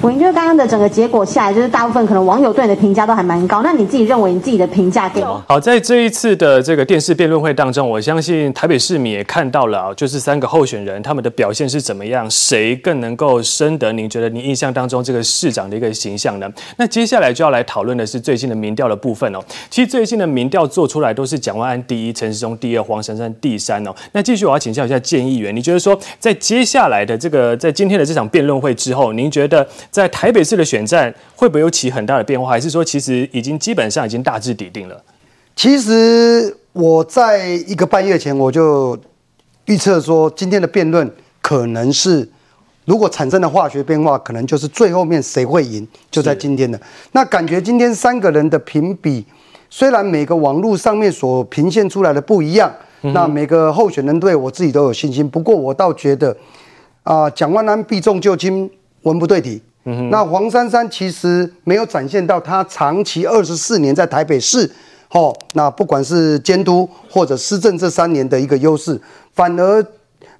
[0.00, 3.62] 我觉得刚刚的整个结果下来，就是大部分可能网友对你的评价都还蛮高。
[3.62, 5.44] 那你自己认为你自己的评价给吗？
[5.48, 16.48] 好，在这一次的这个电视辩论会当中，我相信台北市民也看到了，就是三个候选人他们的表现是怎么样，谁更能够深得您觉得您印象当中这个市长的一个形象呢？
[16.76, 19.40] 那接下来就要来讨论的是最近的民调的部分哦。
[19.68, 23.92] 其实最近的民调做出来都是蒋万安第一，陈时中第二，黄珊珊第三哦。
[24.12, 35.02] 那继续我要请教一下建议员，你觉得说在接下来的这个在今天的这场辩论会之后，您觉得在台北市的选战会不会有起很大的变化，还是说其实已经基本上已经大致底定了？
[35.56, 38.98] 其实我在一个半月前我就
[39.66, 42.28] 预测说，今天的辩论可能是
[42.84, 46.80] 如果产生的化学变化，可能就是最后面谁会赢，就在今天的。
[47.12, 49.24] 那感觉今天三个人的评比，
[49.68, 52.72] 虽然每个网络上面所呈现出来的不一样。
[53.00, 56.36] 那每个候选人对我自己都有信心，不过我倒觉得，
[57.04, 58.68] 啊、呃，蒋万安避重就轻，
[59.02, 59.62] 文不对题。
[59.88, 64.70] 嗯、那黄珊珊其实没有展现到他长期二十四年在台北市，
[65.10, 69.00] 哦，那不管是监督或者施政这三年的一个优势，
[69.34, 69.84] 反而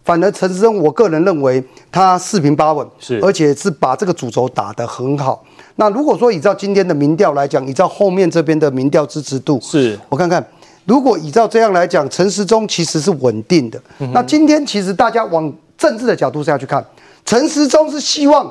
[0.05, 5.45] 反而陈时中，我个人认为他四平八稳，是，而且是把这个主轴打得很好。
[5.77, 10.45] 那如果说依照今天的民调来讲，依照后面这边的民调支持度，是我看看。
[10.87, 13.79] 如果依照这样来讲，陈时中其实是稳定的。
[13.99, 16.83] 嗯、那今天其实大家往政治的角度下去看，
[17.27, 18.51] 陈时中是希望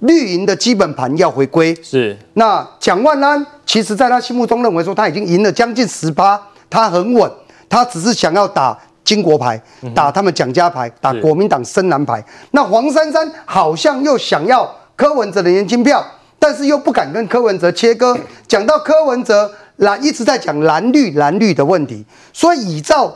[0.00, 1.74] 绿营的基本盘要回归。
[1.82, 2.18] 是。
[2.34, 7.30] 那蒋万安其实在他心目中认为说他已经赢了将近十八，他很稳，
[7.68, 9.60] 他只是想要打金国牌，
[9.94, 12.24] 打他们蒋家牌，打国民党深蓝牌。
[12.50, 16.04] 那黄珊珊好像又想要柯文哲的年轻票，
[16.38, 18.18] 但是又不敢跟柯文哲切割。
[18.46, 19.50] 讲到柯文哲。
[19.80, 23.10] 蓝一直在讲蓝绿蓝绿的问题，所以依照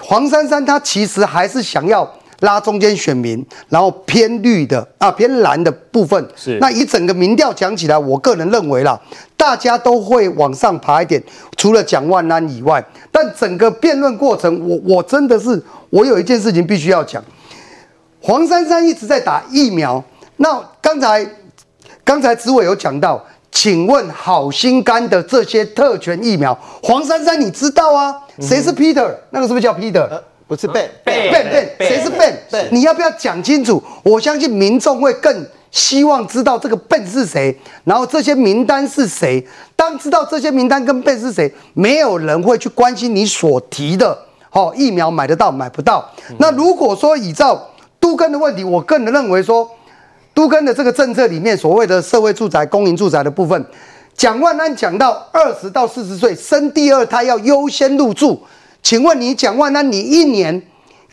[0.00, 2.04] 黄珊珊，她其实还是想要
[2.42, 6.28] 拉中间选民，然后偏绿的啊偏蓝的部分。
[6.36, 9.00] 是那以整个民调讲起来，我个人认为啦，
[9.36, 11.20] 大家都会往上爬一点，
[11.56, 17.20] 除了蒋万安以外，但整个辩论过程，我我真的是我有一件事情必须要讲，
[18.20, 20.04] 黄珊珊一直在打疫苗，
[20.36, 21.26] 那刚才
[22.04, 23.24] 刚才子伟有讲到。
[23.54, 28.16] 请问好心肝的这些特权疫苗，黄珊珊你知道啊？
[28.40, 30.18] 谁是 Peter？、嗯、那个是不是叫 Peter？、呃、
[30.54, 32.68] 不是 Ben，Ben，Ben，谁是 Ben？
[32.70, 33.82] 你要不要讲清楚？
[34.02, 39.46] 我相信民众会更希望知道这个 Ben 是谁，然后这些名单是谁。
[39.74, 44.18] 当知道这些名单跟 Ben 是谁，没有人会去关心你所提的
[44.50, 46.10] 哦，疫苗买得到买不到。
[46.28, 49.70] 嗯、那如果说依照都更的问题，我个人认为说。
[50.34, 53.62] 都更的这个政策里面，所谓的社会住宅、公营住宅的部分，
[54.16, 58.40] 蒋万安讲到二十到四十岁生第二胎要优先入住。
[58.82, 60.62] 请问你蒋万安，你一年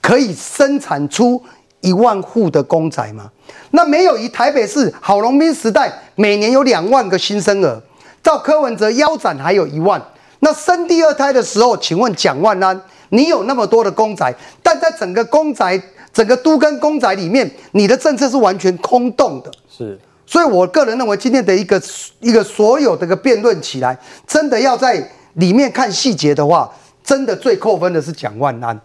[0.02, 1.42] 可以生产出
[1.82, 3.30] 一万户的公宅吗？
[3.72, 7.82] 那没有，以台北市郝龙斌时代每年有两万个新生儿，
[8.24, 10.02] 照柯文哲腰斩还有一万。
[10.40, 15.82] 那生第二胎的时候，请问蒋万安，你有那么多的公宅，但在整个公宅。
[16.12, 19.52] 整个都跟公宅里面，你的政策是完全空洞的。
[19.70, 21.80] 是，所以我个人认为，今天的一个
[22.20, 26.68] 一个所有的一个辩论起来，真的要在里面看细节的话，
[27.10, 28.80] 真的最扣分的是蒋万安。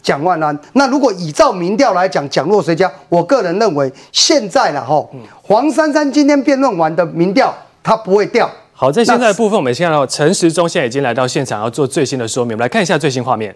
[0.00, 2.88] 蒋万安，那如果依照民调来讲，蒋落谁家？
[3.08, 5.04] 我个人认为，现在了哈，
[5.42, 7.52] 黄珊珊今天辩论完的民调，
[7.82, 8.48] 它不会掉。
[8.72, 12.52] 好，在现在的部分，我们先看到陈时中现在已经来到现场，要做最新的说明。
[12.52, 13.52] 我们来看一下最新画面。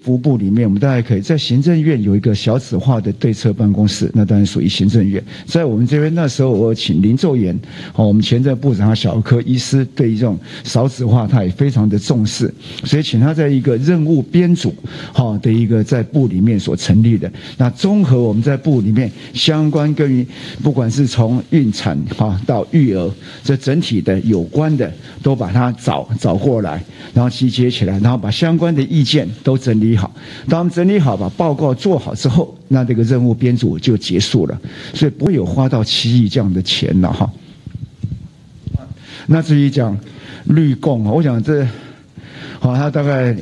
[0.00, 5.22] 服务部里面，我们大概可以在行政院有一个小子化的对策办公室，那当然属于行政院。
[5.44, 7.58] 在我们这边那时候，我请林奏延，
[7.92, 12.52] 好，我们前任部长和小儿科医师对于这种少子化，他也非常的重视，
[12.84, 14.72] 所以请他在一个任务编组，
[15.12, 20.24] 好，的一个在部里面所成立的，那综合我们在部里面相关跟于
[20.62, 23.10] 不管是从孕产哈到育儿
[23.42, 26.82] 这整体的有关的，都把它找找过来，
[27.12, 29.87] 然后集结起来，然后把相关的意见都整理。
[29.88, 30.10] 理好，
[30.48, 34.60] 当我们整理好，把报告做好之后，那这个任务编组就结束了，
[34.94, 37.30] 所以不会有花到七亿这样的钱了哈。
[39.26, 39.98] 那至于讲
[40.44, 41.66] 绿共啊，我想这
[42.60, 43.34] 好，他大概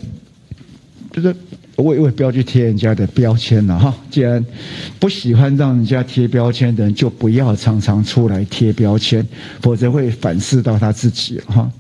[1.13, 1.35] 就是
[1.77, 3.95] 我也我也不要去贴人家的标签了哈。
[4.11, 4.45] 既然
[4.99, 9.27] 不喜欢让人家贴标签的人，就不要常常出来贴标签，
[9.61, 11.71] 否则会反噬到他自己哈。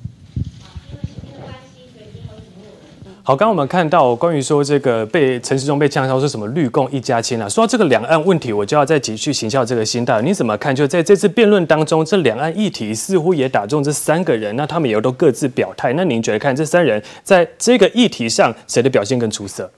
[3.28, 7.48] 好，刚刚我们看到关于说这个被陈时中被呛到说什么绿共一家亲啊？
[7.48, 10.22] 说到这个两岸问题，我就要再继续行销这个心态。
[10.22, 10.72] 你怎么看？
[10.72, 15.92] 就在这次辩论当中，这两岸议题似乎也打中这三个人，那他们也都各自表态。
[15.94, 19.68] 那您觉得看这三人在这个议题上，谁的表现更出色？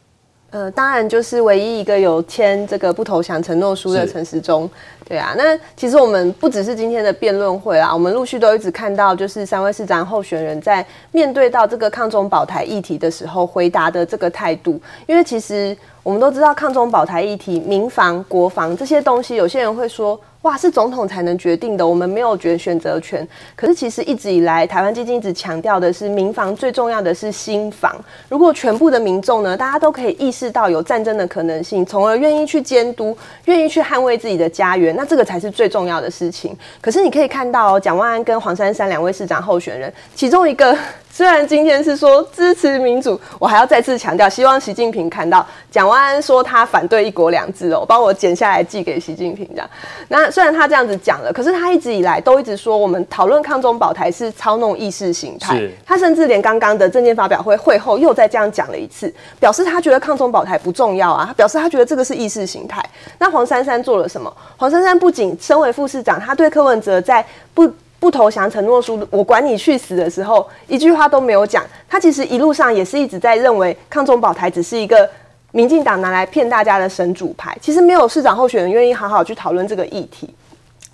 [0.51, 4.69] 呃，当然就是唯一一个有签这个不投降承诺书的陈时中，
[5.09, 5.35] 对啊。
[5.37, 14.79] 那其实我们不只是今天的辩论会啊，我们陆续都一直看到，就是三位市长候选人在面对到这个抗中保台议题的时候，回答的这个态度。
[15.07, 20.21] 因为其实我们都知道，抗中保台议题、民防、国防这些东西，有些人会说。
[20.42, 23.27] 哇，是总统才能决定的，我们没有决选择权。
[23.57, 27.92] 可是其实一直以来，台湾基金一直强调的是民防，最重要的是心防。
[28.29, 36.55] 如果全部的民众呢，大家都可以意识到有战争的可能性，从而愿意去监督，愿意去捍卫自己的家园，那这个才是最重要的事情。
[36.80, 40.76] 可是你可以看到，蒋万安跟黄珊珊两位市长候选人，其中一个。
[41.19, 49.69] 虽然今天是说支持民主，我还要再次强调，希望习近平看到蒋万安说他反对一国两制哦，帮我剪下来寄给习近平这样。
[50.07, 55.61] 那虽然他这样子讲了，可是他一直以来都一直说我们讨论抗中保台是操弄意识形态。
[55.85, 62.81] 他甚至连刚刚的证件发表会会后又再这样讲了一次，表示他觉得抗中保台不重要啊，他表示他觉得这个是意识形态。
[63.19, 64.33] 那黄珊珊做了什么？
[64.57, 67.69] 黄珊珊不仅身为副市长，他对柯文哲在不。
[68.01, 71.64] 不投降承诺书，我管你去死的时候，一句话都没有讲。
[71.88, 75.09] 他其实一路上也是一直在认为抗中保台只是一个
[75.53, 77.57] 民进党拿来骗大家的神主牌。
[77.61, 80.32] 其实没有市长候选人愿意好好去讨论这个议题。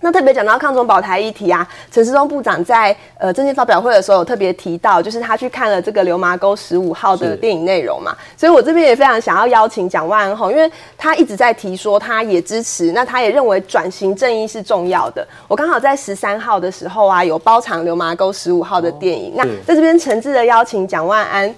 [0.05, 15.27] 那特别讲到抗中保台议题啊，陈时中部长在呃政见发表会的时候有特别提到，就是他去看了这个《流麻沟十五号》的电影内容嘛，所以我这边也非常想要邀请蒋万安吼，因为他一直在提说他也支持，那他也认为转型正义是重要的。
[15.49, 21.55] 我刚好在十三号的时候啊，有包场《流麻沟十五号》的电影，那在这边诚挚的邀请蒋万安。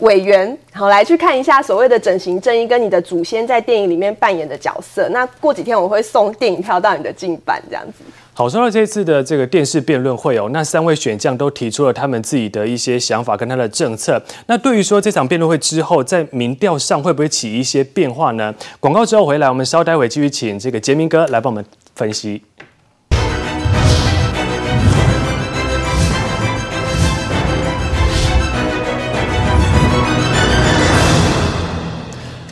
[0.00, 5.08] 委员，好，来去看一下所谓的整形正义跟你的祖先在电影里面扮演的角色。
[5.10, 8.04] 那过几天我会送电影票到你的近版，这样子。
[8.34, 14.22] 好，说到这次的这个电视辩论会哦，那三位选将都提出了他们自己的一些想法跟他的政策。
[14.46, 18.54] 那对于说这场辩论会之后，在民调上会不会起一些变化呢？
[18.78, 22.42] 广告之后回来，我们稍待会继续请这个杰明哥来帮我们分析。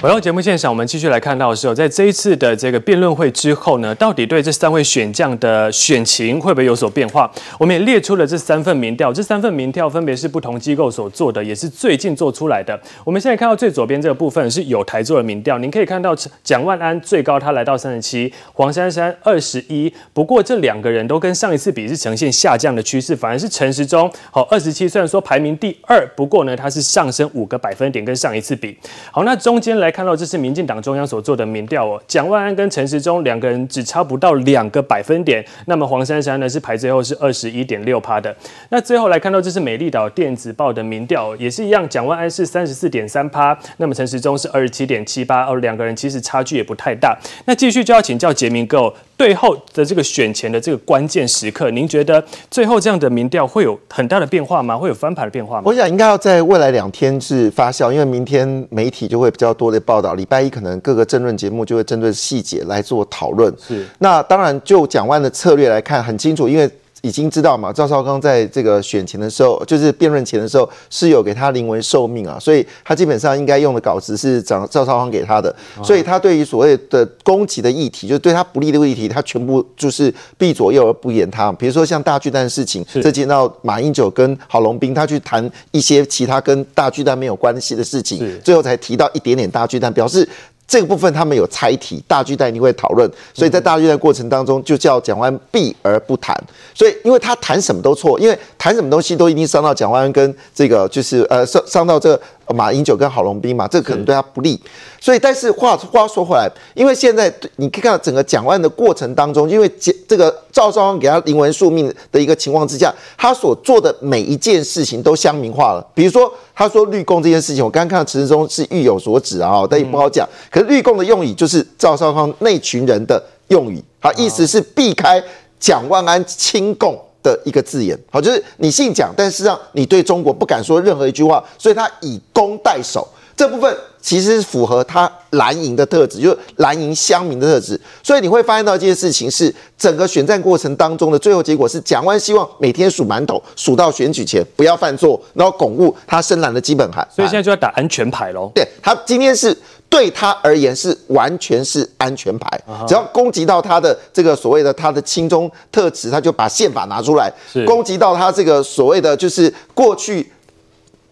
[0.04, 7.32] 回到节目现场，我们继续来看到的时候，在这一次的这个辩论会之后呢，到底对这三位选将的选情会不会有所变化？
[7.58, 12.78] 我们也列出了这三份民调，这三份民调分别是不同机构所做的，也是最近做出来的。
[13.02, 19.90] 我们现在看到最左边这个部分是有台做的民调，您可以看到蒋万安最高他来到三十七，黄珊珊二十一。
[20.12, 28.76] 不过这两个人都跟上一次比是呈现下降的趋势，反而是陈时中好二十七，虽然说排名第二，不过呢他是上升五个百分点跟上一次比。
[29.10, 29.93] 好，那中间来。
[29.94, 38.34] 看到这是民进党中央所做的民调哦，蒋万安跟陈时中两个人只差不到两个百分点，那么黄珊珊呢是排最后是二十一点六趴的。
[38.70, 47.16] 那最后来看到这是美丽岛电子报的民调，也是一样，蒋万安是三十四点三趴，那么陈时中是二十七点七八，哦，两个人其实差距也不太大。
[47.44, 54.76] 那继续就要请教杰明哥，最后的这个选前的这个关键时刻，您觉得最后这样的民调会有很大的变化吗？
[54.76, 55.62] 会有翻盘的变化吗？
[55.66, 59.80] 我想应该要在未来两天是发酵，因为明天媒体就会比较多的。
[59.80, 63.54] 报道礼拜一可能各个政论节目就会针对细节来做讨论。
[63.58, 66.70] 是，那当然就蒋万的策略来看很清楚，因为。
[67.04, 67.70] 已经知道嘛？
[67.70, 81.52] 赵少康在这个选前的时候，就是辩论前的时候，是有给他临危受命啊，所以他基本上应该用的稿子是赵赵少康给他的，所以他对于所谓的攻击的议题，就是对他不利的议题，他全部就是避左右而不言他。
[81.52, 90.26] 比如说像大巨蛋的事情，这见到马英九跟郝龙斌，他去谈一些其他跟大巨蛋没有关系的事情，最后才提到一点点大巨蛋，表示。
[90.66, 96.36] 这个部分他们有猜题，大巨蛋一定会讨论，所以在大巨蛋过程当中就叫蒋万安避而不谈。
[96.74, 102.20] 所以因为他谈什么都错，因为谈什么东西都一定伤到蒋万安跟这个就是呃伤伤到这个。
[102.54, 104.60] 马英九跟郝龙斌嘛，这个可能对他不利，
[105.00, 109.70] 所以但是话话说回来，因为现在你可以看到整个讲案的过程当中，因为
[110.08, 115.86] 这个赵少康给他临危受命的一个情况之下，他所做的每一件事情都乡民化了。
[115.94, 120.28] 比如说他说绿共这件事情，我刚刚看到陈世忠是欲有所指啊，但也不好讲。
[120.50, 125.22] 可是绿共的用语就是赵少康那群人的用语，他意思是避开
[125.58, 127.00] 蒋万安亲共。
[127.24, 137.80] 的一个字眼，好，就是你姓蒋，但事实上你对中国不敢说任何一句话，所以他以攻代守，这部分其实是符合他蓝营的特质，就是蓝营乡民的特质。
[138.02, 147.06] 所以你会发现到这件事情是整个选战过程当中的最后结果是，蒋万希望每天数馒头，数到选举前不要犯错，然后巩固他深蓝的基本盘。
[147.10, 148.52] 所以现在就要打安全牌喽。
[148.54, 149.56] 对，他今天是。
[149.88, 157.32] 对他而言是完全是安全牌，只要攻击到他的这个所谓的他的亲中特质，他就把宪法拿出来
[157.64, 160.32] 攻击到他这个所谓的就是过去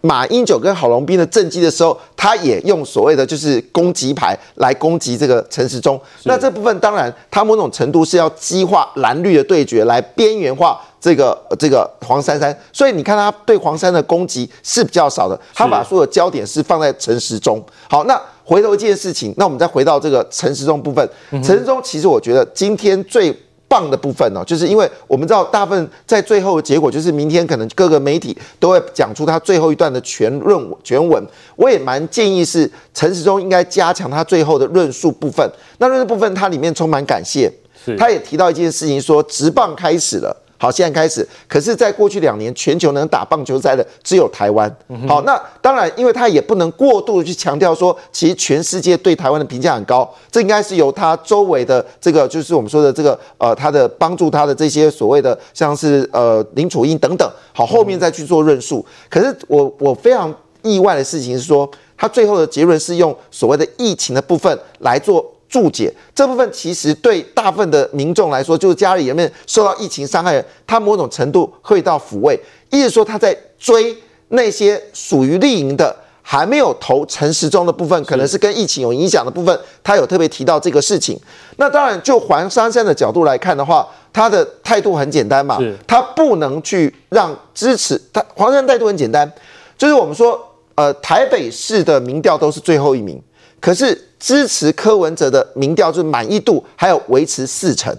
[0.00, 6.00] 马英九跟郝龙斌的政绩的时候，他也用所谓的就是攻击牌来攻击这个陈时中。
[6.24, 12.52] 那这部分当然他某种程度是要激化蓝绿的对决，来边缘化这个这个黄珊珊。
[12.72, 17.64] 所以你看他对黄珊的攻击是比较少的，他把所有焦点是放在陈时中。
[17.88, 18.20] 好，那。
[18.44, 21.08] 回头一件事情，那我们再回到这个陈时中部分。
[21.42, 23.34] 陈时中其实我觉得今天最
[23.68, 31.24] 棒的部分呢，就是因为我们知道大部分在最后的结果，就是明天可能各个媒体都会讲出他最后一段的全论全文。
[31.56, 35.50] 我也蛮建议是陈时中应该加强他最后的论述部分。
[35.78, 37.50] 那论述部分它里面充满感谢，
[37.96, 40.36] 他也提到一件事情说，说职棒开始了。
[40.62, 41.28] 好，现在开始。
[41.48, 44.72] 可是，在过去两年，全球能打棒球赛的只有台湾。
[45.08, 50.08] 好，那当然，因为他也不能过度的去强调说，其实全世界对台湾的评价很高。
[50.30, 57.28] 这应该是由他周围的这个，就是我们说的这个，呃，他的帮助他的这些所谓的，像是呃林楚英等等。
[57.52, 58.86] 好，后面再去做论述。
[59.10, 60.32] 可是我我非常
[60.62, 65.31] 意外的事情是说，他最后的结论是用所谓的疫情的部分来做。
[65.52, 72.40] 注解这部分其实对大部分的民众来说，就是家里人受到疫情伤害，他某种程度会到抚慰，
[72.70, 73.94] 意思说他在追
[74.28, 81.20] 那些属于绿营的还没有投陈时中的部分，可能是跟疫情有影响的部分，他有特别提到这个事情。
[81.56, 88.24] 那当然，就黄珊珊的角度来看的话，他的态度很简单嘛，他不能去让支持他。
[88.34, 89.30] 黄珊珊态度很简单，
[89.76, 90.40] 就是我们说，
[90.76, 93.22] 呃，台北市的民调都是最后一名。
[93.60, 97.92] 可是支持柯文哲的民调就是满意度还有维持四成，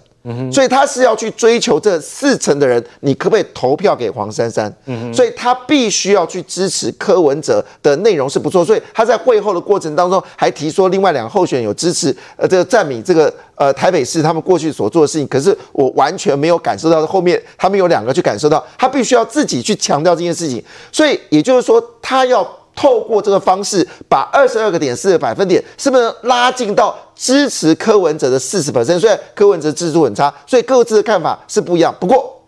[0.50, 4.74] 所以他是要去追求这四成的人，你可不可以投票给黄珊珊？
[5.14, 22.50] 所以他必须要去支持柯文哲的内容是不错，所以他在会后的过程当中还提说，另外两个候选人有支持呃这个赞美这个呃台北市他们过去所做的事情，可是我完全没有感受到后面他们有两个去感受到，他必须要自己去强调这件事情，所以也就是说他要。
[22.76, 29.00] 透过这个方式，把二十二个点四个百分点，是不是拉近到支持柯文哲的四十 percent？
[29.00, 31.96] 虽然柯文哲制度很差，所以各自的看法是不一样。
[32.00, 32.42] 不过，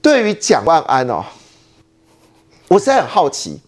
[0.00, 1.24] 对于蒋万安哦，
[2.68, 3.60] 我实在很好奇，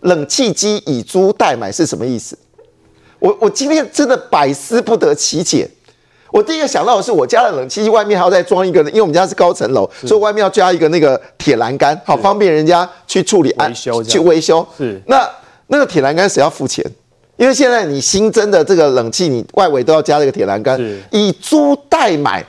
[0.00, 2.38] 冷气机以租代买是什么意思？
[3.18, 5.68] 我我今天真的百思不得其解。
[6.30, 14.66] 我第一个想到的是，我家的冷气机外面还要再装一个，因为我们家是高层楼，所以外面要加一个那个铁栏杆，好方便人家去处理安去维修。
[14.76, 15.26] 是那
[15.68, 16.84] 那个铁栏杆谁要付钱？
[17.38, 20.78] 因为现在你新增的这个冷气，你外围都要加这个铁栏杆。
[21.10, 22.44] 以租代买，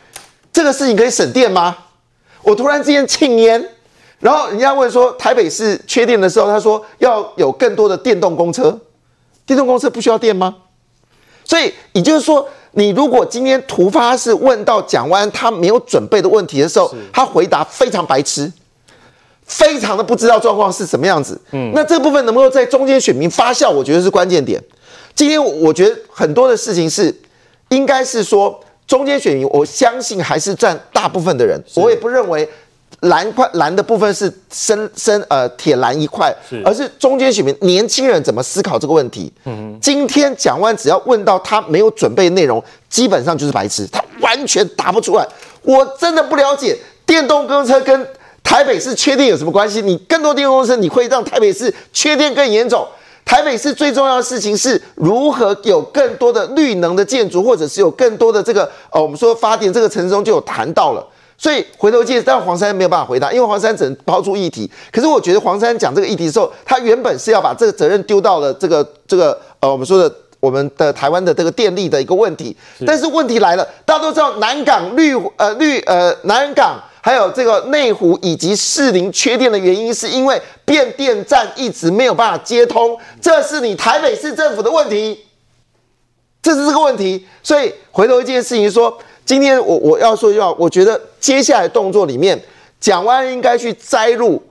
[0.52, 1.78] 这个事情可以省电吗？
[2.42, 3.66] 我突然之间庆烟，
[4.20, 8.78] 然后人家问说台北市缺电的时候，他说要有更多的电动公车，
[9.46, 10.56] 电动公车不需要电吗？
[11.46, 12.46] 所以也就是说。
[12.72, 18.52] 你如果今天突发是问到蒋万安他没有准备的问题的时候，他回答非常白痴，
[19.46, 21.40] 非常的不知道状况是什么样子。
[21.52, 24.64] 嗯，那这部分能不能在中间选民发酵，我觉得是关键点。
[25.16, 27.14] 今天我觉得很多的事情是，
[27.70, 32.48] 应该是说中间选民，我相信还是占大部分的人，我也不认为。
[33.02, 36.36] 蓝块蓝的部分是深深呃铁蓝一块，
[36.66, 39.32] 而是中间选民年轻人怎么思考这个问题？
[39.46, 45.26] 嗯，今天蒋万只要问到他没有准备内容，基本上就是白痴，他完全答不出来。
[45.62, 48.08] 我真的不了解电动公车跟
[48.44, 49.82] 台北市缺电有什么关系？
[49.82, 52.86] 你更多电动公车，你会让台北市缺电更严重。
[53.24, 61.08] 台北市最重要的事情是如何有更多的绿能的建筑，或者是有更多的这个呃，我们说发电这个城市中就有谈到了。
[61.42, 64.70] 所以回头见，但黄珊珊没有办法回答，因为黄珊珊只能抛出议题。
[64.92, 72.54] 可是我觉得黄珊珊讲这个议题的时候，他原本是要把这个责任丢到了这个这个呃，我们说的我们的台湾的这个电力的一个问题。
[72.86, 85.18] 但是问题来了，大家都知道南港绿呃绿呃南港还有这个内湖以及士林缺电的原因，是因为变电站一直没有办法接通，这是你台北市政府的问题，
[86.42, 87.26] 这是这个问题。
[87.42, 88.98] 所以回头一件事情说。
[89.30, 92.44] 今天我我要说一句话，我觉得接下来动作里面，
[92.80, 94.42] 蒋万应该去摘录，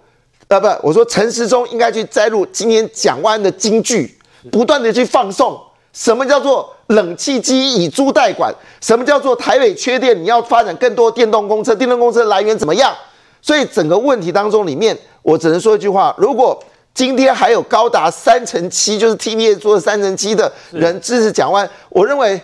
[0.46, 4.16] 呃不，我说陈时中应该去摘录今天蒋万的金句，
[4.52, 5.60] 不断的去放送。
[5.92, 8.54] 什么叫做冷气机以租代管？
[8.80, 10.16] 什么叫做台北缺电？
[10.16, 12.94] 你要发展更多电动公车，电动公车来源怎么样？
[13.42, 16.56] 所以整个问题当中里面，我只能说一句话：如果
[16.94, 22.40] 今天还有高达三成七，就是 TVA 做三成七的人支持蒋万，我认为。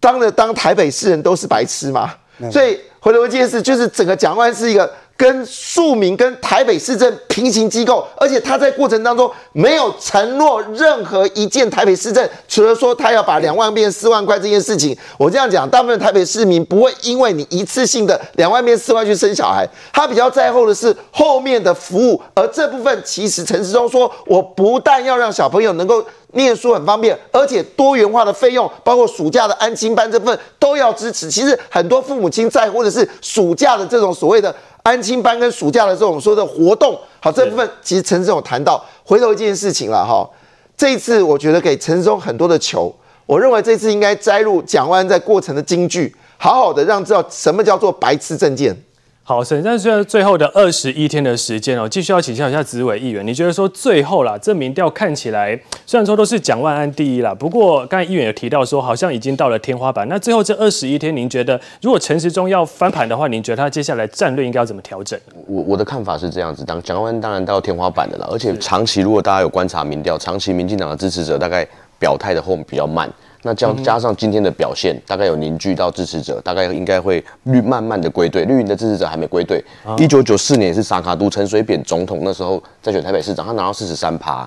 [0.00, 2.12] 当了当台北市人都是白痴嘛？
[2.50, 4.90] 所以回头一件事，就是整个蒋万是一个
[5.20, 14.96] 跟庶民、跟台北市政平行机构，而且他在过程当中没有承诺任何一件台北市政，除了说他要把两万变四万块这件事情。
[15.18, 22.22] 我这样讲，大部分台北市民不会因为你一次性的两万变四万去生小孩，他比较在乎的是后面的服务。
[22.34, 26.02] 而这部分其实陈时中说，我不但要让小朋友能够。
[26.32, 31.28] 念书很方便，而且多元化的费用，包括暑假的安亲班这部分都要支持。
[31.28, 34.54] 其实很多父母亲在乎的是暑假的这种所谓的
[34.90, 36.98] 安亲班跟暑假的这种说的活动。
[37.20, 38.84] 好，这部分其实陈时中有谈到。
[39.04, 40.28] 回头一件事情了哈，
[40.76, 42.92] 这一次我觉得给陈志忠很多的球，
[43.26, 48.76] 我认为这次应该摘录蒋万安在过程的金句，好好的让知道什么叫做白痴政见。
[49.22, 55.56] 好，剩下最最后的二十一天的时间哦，继续要请教一下子纬议员，你觉得说最后啦，这民调看起来
[55.86, 60.08] 虽然说都是蒋万安第一啦，不过刚才议员有提到说好像已经到了天花板。
[60.08, 65.16] 那最后这二十一天，您觉得如果陈时中要翻盘的话，您觉得他接下来战略应该要怎么调整？
[65.46, 71.64] 我我的看法是这样子，当蒋万安当然到天花板的了，而且长期如果大家有观察民调，长期民进党的支持者大概
[72.00, 73.08] 表态的后面比较慢。
[73.42, 78.44] 那加加上今天的表现，大概有凝聚到支持者，大概应该会绿慢慢的归队。
[78.44, 79.64] 绿营的支持者还没归队。
[79.96, 84.46] 一九九四年也是萨卡都陈水扁总统那时候在选台北市长，他拿到四十三趴，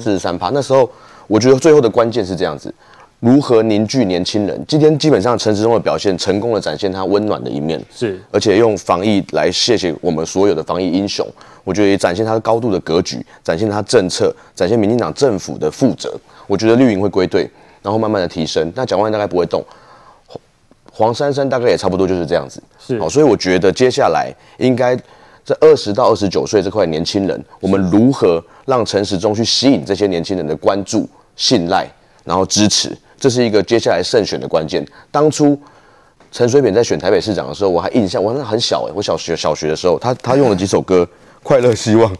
[0.00, 0.50] 四十三趴。
[0.50, 0.90] 那时候
[1.28, 2.74] 我觉得最后的关键是这样子，
[3.20, 4.60] 如何凝聚年轻人。
[4.66, 11.24] 今天基本上陈时中的表现成功的展现他温暖的一面，是而且用防疫来谢谢我们所有的防疫英雄。
[11.62, 16.12] 我觉得也展现他的高度的格局，展现他政策，展现民进党政府的负责。
[16.48, 17.48] 我觉得绿营会归队。
[17.84, 19.62] 然后慢慢的提升，那蒋万安大概不会动，
[20.90, 24.96] 黄珊珊大概也差不多就是这样子，是好，所以我觉得接下来应该
[25.44, 31.06] 这二十到二十九岁这块年轻人，我们如何让陈时中去吸引这些年轻人的关注、
[31.36, 31.86] 信赖，
[32.24, 34.82] 然后支持，这是一个接下来胜选的关键。
[35.10, 35.54] 当初
[36.32, 41.04] 陈水扁在选台北市长的时候，我还印象，我那很小哎，我小学小学的时候，他他用了几首歌，
[41.42, 42.10] 《快乐希望》。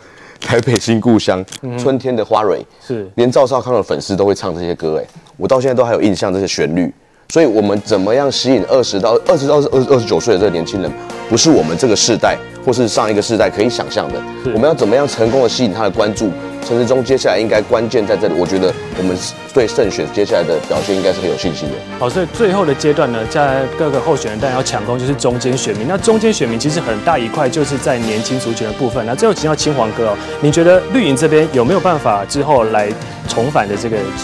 [0.44, 1.42] 台北新故乡，
[1.78, 3.10] 春天的花蕊，是。
[3.16, 5.06] 连赵少康的粉丝都会唱这些歌，哎，
[5.38, 6.92] 我到现在都还有印象这些旋律。
[7.28, 10.90] 所以，我们怎么样吸引二十到二十到二二十九岁的这个年轻人，
[11.28, 14.14] 不是我们这个世代或是上一个世代可以想象的。
[14.52, 16.30] 我们要怎么样成功的吸引他的关注？
[16.66, 19.14] 陈志忠接下来应该关键在这里，我觉得我们
[19.52, 21.74] 对胜选接下来的表现应该是很有信心的。
[21.98, 25.86] 好，所以最后的阶段呢，在各个候选人当然要抢攻，就是中间选民。
[25.86, 29.04] 那中间选民其实很大一块就是在年轻族群的部分。
[29.04, 32.88] 那最后请教青黄哥哦，你觉得绿营这边有没有办法之后来
[33.28, 34.22] 重返的这个执